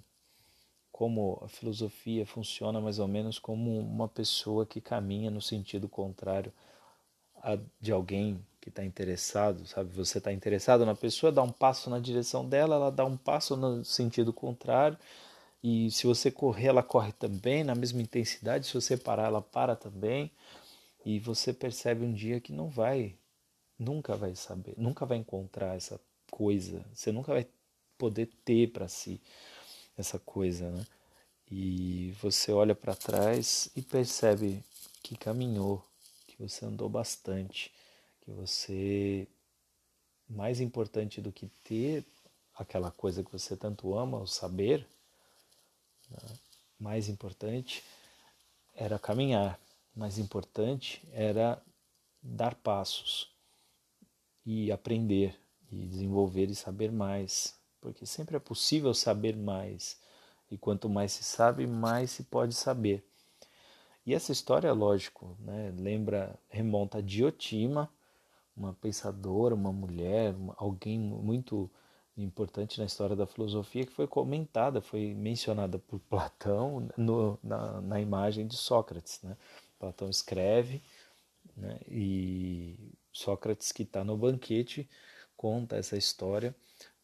como 0.92 1.42
a 1.44 1.48
filosofia 1.48 2.26
funciona 2.26 2.82
mais 2.82 3.00
ou 3.00 3.08
menos 3.08 3.40
como 3.40 3.80
uma 3.80 4.08
pessoa 4.08 4.66
que 4.66 4.82
caminha 4.82 5.32
no 5.32 5.42
sentido 5.42 5.88
contrário 5.88 6.52
de 7.80 7.92
alguém 7.92 8.46
que 8.60 8.70
está 8.70 8.84
interessado, 8.84 9.66
sabe? 9.66 9.92
Você 9.94 10.18
está 10.18 10.32
interessado 10.32 10.86
na 10.86 10.94
pessoa, 10.96 11.32
dá 11.32 11.42
um 11.42 11.52
passo 11.52 11.90
na 11.90 12.00
direção 12.00 12.48
dela, 12.48 12.76
ela 12.76 12.92
dá 12.92 13.06
um 13.06 13.16
passo 13.16 13.56
no 13.56 13.84
sentido 13.86 14.34
contrário, 14.34 14.98
e 15.64 15.92
se 15.92 16.08
você 16.08 16.32
correr, 16.32 16.68
ela 16.68 16.84
corre 16.84 17.12
também 17.12 17.64
na 17.64 17.76
mesma 17.76 18.02
intensidade, 18.02 18.68
se 18.68 18.74
você 18.74 18.96
parar, 18.98 19.26
ela 19.26 19.42
para 19.42 19.76
também, 19.76 20.32
e 21.06 21.20
você 21.20 21.54
percebe 21.54 22.06
um 22.06 22.14
dia 22.14 22.40
que 22.40 22.54
não 22.54 22.70
vai, 22.70 23.16
nunca 23.78 24.16
vai 24.16 24.36
saber, 24.36 24.74
nunca 24.78 25.06
vai 25.06 25.18
encontrar 25.18 25.76
essa 25.76 26.00
coisa, 26.32 26.86
você 26.94 27.12
nunca 27.12 27.34
vai 27.34 27.48
poder 27.98 28.30
ter 28.46 28.72
para 28.72 28.88
si 28.88 29.22
essa 29.98 30.18
coisa, 30.20 30.70
né? 30.72 30.86
E 31.52 32.14
você 32.22 32.52
olha 32.52 32.76
para 32.76 32.96
trás 32.96 33.70
e 33.76 33.82
percebe 33.82 34.64
que 35.02 35.18
caminhou, 35.18 35.84
que 36.28 36.38
você 36.38 36.66
andou 36.66 36.88
bastante, 36.88 37.74
que 38.22 38.32
você 38.32 39.28
mais 40.30 40.62
importante 40.62 41.20
do 41.20 41.32
que 41.32 41.48
ter 41.64 42.06
aquela 42.56 42.92
coisa 42.92 43.24
que 43.24 43.32
você 43.32 43.58
tanto 43.58 43.98
ama, 43.98 44.20
o 44.20 44.28
saber? 44.28 44.88
Mais 46.80 47.10
importante 47.10 47.84
era 48.76 48.98
caminhar, 48.98 49.60
mais 49.96 50.18
importante 50.18 51.02
era 51.12 51.62
dar 52.22 52.56
passos 52.56 53.32
e 54.46 54.72
aprender 54.72 55.40
e 55.72 55.86
desenvolver 55.86 56.50
e 56.50 56.56
saber 56.56 56.92
mais 56.92 57.60
porque 57.82 58.06
sempre 58.06 58.36
é 58.36 58.40
possível 58.40 58.94
saber 58.94 59.36
mais. 59.36 59.98
E 60.52 60.58
quanto 60.58 60.90
mais 60.90 61.12
se 61.12 61.24
sabe, 61.24 61.68
mais 61.68 62.12
se 62.12 62.24
pode 62.24 62.56
saber. 62.56 63.04
E 64.06 64.14
essa 64.14 64.32
história, 64.32 64.72
lógico, 64.74 65.38
né, 65.40 65.72
lembra, 65.78 66.38
remonta 66.50 66.98
a 66.98 67.02
Diotima, 67.02 67.90
uma 68.56 68.74
pensadora, 68.74 69.54
uma 69.54 69.72
mulher, 69.72 70.34
alguém 70.58 71.00
muito 71.00 71.70
importante 72.24 72.80
na 72.80 72.86
história 72.86 73.16
da 73.16 73.26
filosofia 73.26 73.86
que 73.86 73.92
foi 73.92 74.08
comentada, 74.08 74.82
foi 74.82 75.14
mencionada 75.14 75.80
por 75.80 76.00
Platão 76.00 76.90
no, 76.98 77.40
na, 77.44 77.82
na, 77.82 78.02
imagem 78.02 78.48
de 78.48 78.56
Sócrates. 78.56 79.22
Né? 79.24 79.36
Platão 79.80 80.10
escreve 80.10 80.82
né, 81.56 81.80
e 81.88 82.76
Sócrates, 83.12 83.72
que 83.72 83.84
está 83.84 84.04
no 84.04 84.18
banquete, 84.18 84.90
conta 85.36 85.78
essa 85.78 85.98
história 85.98 86.56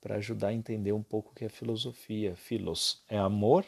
para 0.02 0.16
ajudar 0.16 0.50
a 0.50 0.54
entender 0.54 0.92
um 0.92 1.04
pouco 1.04 1.32
o 1.32 1.34
que 1.34 1.46
é 1.46 1.50
filosofia. 1.50 2.36
Filos 2.36 3.02
é 3.10 3.18
amor, 3.18 3.66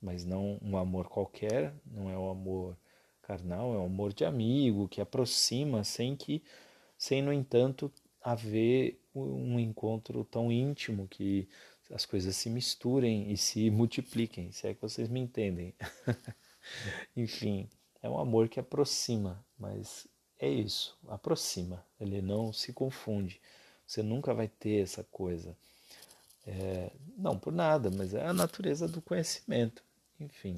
mas 0.00 0.24
não 0.24 0.58
um 0.60 0.76
amor 0.76 1.08
qualquer, 1.08 1.72
não 1.86 2.10
é 2.10 2.16
o 2.16 2.22
um 2.22 2.30
amor 2.30 2.76
carnal, 3.22 3.74
é 3.74 3.78
um 3.78 3.86
amor 3.86 4.12
de 4.12 4.24
amigo 4.24 4.88
que 4.88 5.00
aproxima 5.00 5.82
sem 5.82 6.14
que, 6.14 6.42
sem 6.98 7.22
no 7.22 7.32
entanto 7.32 7.90
haver 8.22 9.00
um 9.14 9.58
encontro 9.58 10.24
tão 10.24 10.50
íntimo 10.50 11.06
que 11.08 11.48
as 11.92 12.04
coisas 12.04 12.36
se 12.36 12.50
misturem 12.50 13.30
e 13.30 13.36
se 13.36 13.70
multipliquem, 13.70 14.50
se 14.52 14.66
é 14.66 14.74
que 14.74 14.80
vocês 14.80 15.08
me 15.08 15.20
entendem. 15.20 15.74
Enfim, 17.16 17.68
é 18.02 18.08
um 18.08 18.18
amor 18.18 18.48
que 18.48 18.58
aproxima, 18.58 19.44
mas 19.58 20.06
é 20.38 20.48
isso, 20.48 20.96
aproxima, 21.08 21.84
ele 22.00 22.20
não 22.20 22.52
se 22.52 22.72
confunde. 22.72 23.40
Você 23.86 24.02
nunca 24.02 24.32
vai 24.32 24.48
ter 24.48 24.82
essa 24.82 25.04
coisa. 25.04 25.56
É, 26.46 26.90
não 27.16 27.38
por 27.38 27.52
nada, 27.52 27.90
mas 27.90 28.14
é 28.14 28.26
a 28.26 28.32
natureza 28.32 28.88
do 28.88 29.00
conhecimento. 29.00 29.82
Enfim. 30.18 30.56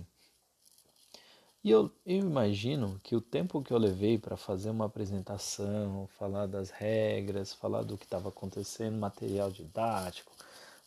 E 1.66 1.70
eu, 1.72 1.90
eu 2.06 2.18
imagino 2.18 3.00
que 3.02 3.16
o 3.16 3.20
tempo 3.20 3.60
que 3.60 3.72
eu 3.72 3.76
levei 3.76 4.16
para 4.16 4.36
fazer 4.36 4.70
uma 4.70 4.84
apresentação, 4.84 6.08
falar 6.16 6.46
das 6.46 6.70
regras, 6.70 7.52
falar 7.52 7.82
do 7.82 7.98
que 7.98 8.04
estava 8.04 8.28
acontecendo, 8.28 8.96
material 8.96 9.50
didático, 9.50 10.32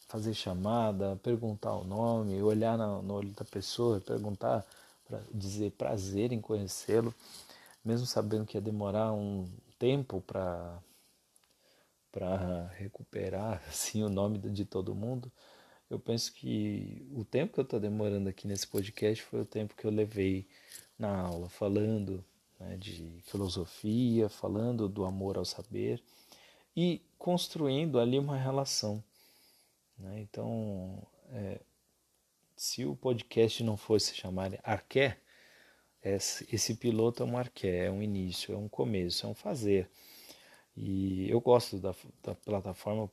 fazer 0.07 0.33
chamada, 0.33 1.19
perguntar 1.21 1.73
o 1.73 1.83
nome, 1.83 2.41
olhar 2.41 2.77
no 2.77 3.13
olho 3.13 3.31
da 3.31 3.43
pessoa, 3.43 3.99
perguntar, 3.99 4.65
para 5.05 5.19
dizer 5.33 5.71
prazer 5.71 6.31
em 6.31 6.39
conhecê-lo, 6.39 7.13
mesmo 7.83 8.05
sabendo 8.07 8.45
que 8.45 8.55
ia 8.55 8.61
demorar 8.61 9.11
um 9.11 9.49
tempo 9.77 10.21
para 10.21 10.79
para 12.09 12.67
recuperar 12.77 13.61
assim 13.67 14.01
o 14.01 14.07
nome 14.07 14.37
de 14.39 14.63
todo 14.63 14.95
mundo, 14.95 15.29
eu 15.89 15.99
penso 15.99 16.31
que 16.33 17.05
o 17.15 17.25
tempo 17.25 17.53
que 17.53 17.59
eu 17.59 17.63
estou 17.63 17.79
demorando 17.79 18.29
aqui 18.29 18.47
nesse 18.47 18.67
podcast 18.67 19.23
foi 19.23 19.41
o 19.41 19.45
tempo 19.45 19.75
que 19.75 19.85
eu 19.85 19.91
levei 19.91 20.47
na 20.99 21.17
aula, 21.17 21.49
falando 21.49 22.23
né, 22.59 22.75
de 22.77 23.21
filosofia, 23.23 24.27
falando 24.27 24.89
do 24.89 25.05
amor 25.05 25.37
ao 25.37 25.45
saber 25.45 26.03
e 26.75 27.01
construindo 27.17 27.99
ali 27.99 28.19
uma 28.19 28.37
relação. 28.37 29.01
Né? 29.97 30.19
Então, 30.19 31.01
é, 31.31 31.61
se 32.55 32.85
o 32.85 32.95
podcast 32.95 33.63
não 33.63 33.77
fosse 33.77 34.13
chamar 34.13 34.51
Arqué, 34.63 35.17
esse, 36.03 36.47
esse 36.53 36.75
piloto 36.75 37.23
é 37.23 37.25
um 37.25 37.37
arqué, 37.37 37.85
é 37.85 37.91
um 37.91 38.01
início, 38.01 38.53
é 38.53 38.57
um 38.57 38.69
começo, 38.69 39.25
é 39.25 39.29
um 39.29 39.33
fazer. 39.33 39.89
E 40.75 41.29
eu 41.29 41.41
gosto 41.41 41.77
da, 41.77 41.93
da 42.23 42.35
plataforma 42.35 43.09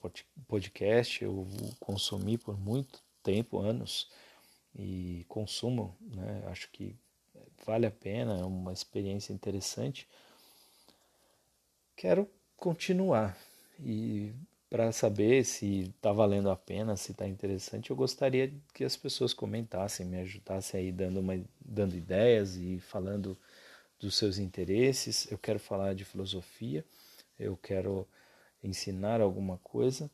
podcast, 0.46 1.24
eu 1.24 1.48
consumi 1.80 2.38
por 2.38 2.56
muito 2.58 3.02
tempo, 3.24 3.58
anos, 3.58 4.08
e 4.78 5.24
consumo, 5.28 5.96
né? 6.00 6.44
acho 6.46 6.70
que 6.70 6.96
vale 7.64 7.86
a 7.86 7.90
pena, 7.90 8.38
é 8.38 8.44
uma 8.44 8.72
experiência 8.72 9.32
interessante. 9.32 10.08
Quero 11.96 12.28
continuar 12.56 13.36
e 13.80 14.32
para 14.68 14.90
saber 14.92 15.44
se 15.44 15.92
está 15.96 16.12
valendo 16.12 16.50
a 16.50 16.56
pena, 16.56 16.96
se 16.96 17.12
está 17.12 17.26
interessante, 17.26 17.90
eu 17.90 17.96
gostaria 17.96 18.52
que 18.74 18.84
as 18.84 18.96
pessoas 18.96 19.32
comentassem, 19.32 20.04
me 20.04 20.18
ajudassem 20.18 20.80
aí 20.80 20.92
dando, 20.92 21.20
uma, 21.20 21.40
dando 21.60 21.96
ideias 21.96 22.56
e 22.56 22.80
falando 22.80 23.38
dos 23.98 24.16
seus 24.16 24.38
interesses. 24.38 25.30
Eu 25.30 25.38
quero 25.38 25.58
falar 25.58 25.94
de 25.94 26.04
filosofia, 26.04 26.84
eu 27.38 27.56
quero 27.56 28.06
ensinar 28.62 29.20
alguma 29.20 29.58
coisa, 29.58 30.10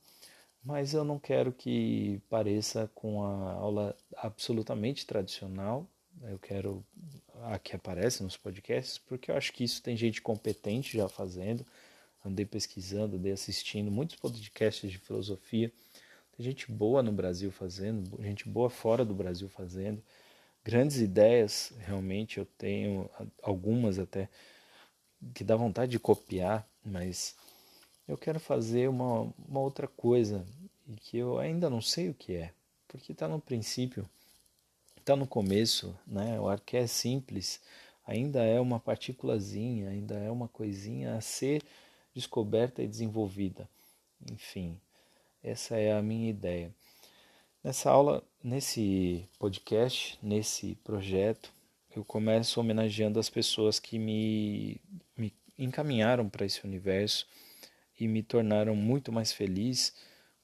mas 0.62 0.94
eu 0.94 1.04
não 1.04 1.18
quero 1.18 1.52
que 1.52 2.20
pareça 2.28 2.90
com 2.94 3.24
a 3.24 3.52
aula 3.52 3.96
absolutamente 4.16 5.06
tradicional. 5.06 5.88
Eu 6.22 6.38
quero 6.38 6.84
a 7.42 7.58
que 7.58 7.74
aparece 7.74 8.22
nos 8.22 8.36
podcasts, 8.36 8.98
porque 8.98 9.30
eu 9.30 9.36
acho 9.36 9.52
que 9.52 9.64
isso 9.64 9.82
tem 9.82 9.96
gente 9.96 10.22
competente 10.22 10.96
já 10.96 11.08
fazendo. 11.08 11.66
Andei 12.24 12.46
pesquisando, 12.46 13.16
andei 13.16 13.32
assistindo 13.32 13.90
muitos 13.90 14.16
podcasts 14.16 14.90
de 14.90 14.98
filosofia. 14.98 15.72
Tem 16.36 16.44
gente 16.44 16.70
boa 16.70 17.02
no 17.02 17.12
Brasil 17.12 17.50
fazendo, 17.50 18.22
gente 18.22 18.48
boa 18.48 18.70
fora 18.70 19.04
do 19.04 19.14
Brasil 19.14 19.48
fazendo. 19.48 20.02
Grandes 20.64 20.98
ideias, 20.98 21.72
realmente, 21.80 22.38
eu 22.38 22.46
tenho 22.46 23.10
algumas 23.42 23.98
até 23.98 24.28
que 25.34 25.42
dá 25.42 25.56
vontade 25.56 25.90
de 25.90 25.98
copiar, 25.98 26.66
mas 26.84 27.36
eu 28.06 28.16
quero 28.16 28.38
fazer 28.38 28.88
uma, 28.88 29.32
uma 29.48 29.60
outra 29.60 29.88
coisa 29.88 30.44
e 30.86 30.94
que 30.94 31.18
eu 31.18 31.38
ainda 31.38 31.68
não 31.68 31.80
sei 31.80 32.10
o 32.10 32.14
que 32.14 32.34
é, 32.34 32.52
porque 32.86 33.12
está 33.12 33.26
no 33.26 33.40
princípio 33.40 34.08
está 35.02 35.16
no 35.16 35.26
começo, 35.26 35.98
né? 36.06 36.40
O 36.40 36.48
arqué 36.48 36.78
é 36.78 36.86
simples, 36.86 37.60
ainda 38.06 38.44
é 38.44 38.60
uma 38.60 38.78
partículazinha, 38.78 39.90
ainda 39.90 40.14
é 40.14 40.30
uma 40.30 40.46
coisinha 40.46 41.16
a 41.16 41.20
ser 41.20 41.62
descoberta 42.14 42.82
e 42.82 42.86
desenvolvida. 42.86 43.68
Enfim, 44.30 44.80
essa 45.42 45.76
é 45.76 45.92
a 45.92 46.00
minha 46.00 46.30
ideia. 46.30 46.72
Nessa 47.64 47.90
aula, 47.90 48.22
nesse 48.42 49.28
podcast, 49.40 50.18
nesse 50.22 50.76
projeto, 50.84 51.52
eu 51.94 52.04
começo 52.04 52.60
homenageando 52.60 53.18
as 53.18 53.28
pessoas 53.28 53.80
que 53.80 53.98
me, 53.98 54.80
me 55.16 55.32
encaminharam 55.58 56.28
para 56.28 56.46
esse 56.46 56.64
universo 56.64 57.26
e 57.98 58.06
me 58.06 58.22
tornaram 58.22 58.76
muito 58.76 59.10
mais 59.10 59.32
feliz 59.32 59.94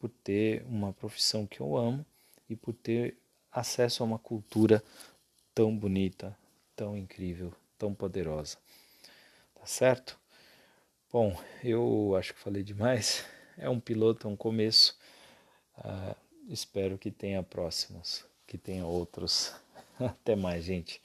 por 0.00 0.10
ter 0.10 0.64
uma 0.66 0.92
profissão 0.92 1.46
que 1.46 1.60
eu 1.60 1.76
amo 1.76 2.04
e 2.50 2.56
por 2.56 2.74
ter 2.74 3.16
acesso 3.58 4.02
a 4.02 4.06
uma 4.06 4.18
cultura 4.18 4.82
tão 5.54 5.76
bonita, 5.76 6.36
tão 6.76 6.96
incrível, 6.96 7.52
tão 7.76 7.94
poderosa. 7.94 8.56
Tá 9.54 9.66
certo? 9.66 10.18
Bom, 11.12 11.36
eu 11.64 12.14
acho 12.16 12.34
que 12.34 12.40
falei 12.40 12.62
demais. 12.62 13.24
É 13.60 13.68
um 13.68 13.80
piloto, 13.80 14.28
é 14.28 14.30
um 14.30 14.36
começo. 14.36 14.96
Uh, 15.78 16.14
espero 16.48 16.96
que 16.96 17.10
tenha 17.10 17.42
próximos, 17.42 18.24
que 18.46 18.56
tenha 18.56 18.86
outros. 18.86 19.52
Até 19.98 20.36
mais, 20.36 20.62
gente. 20.62 21.02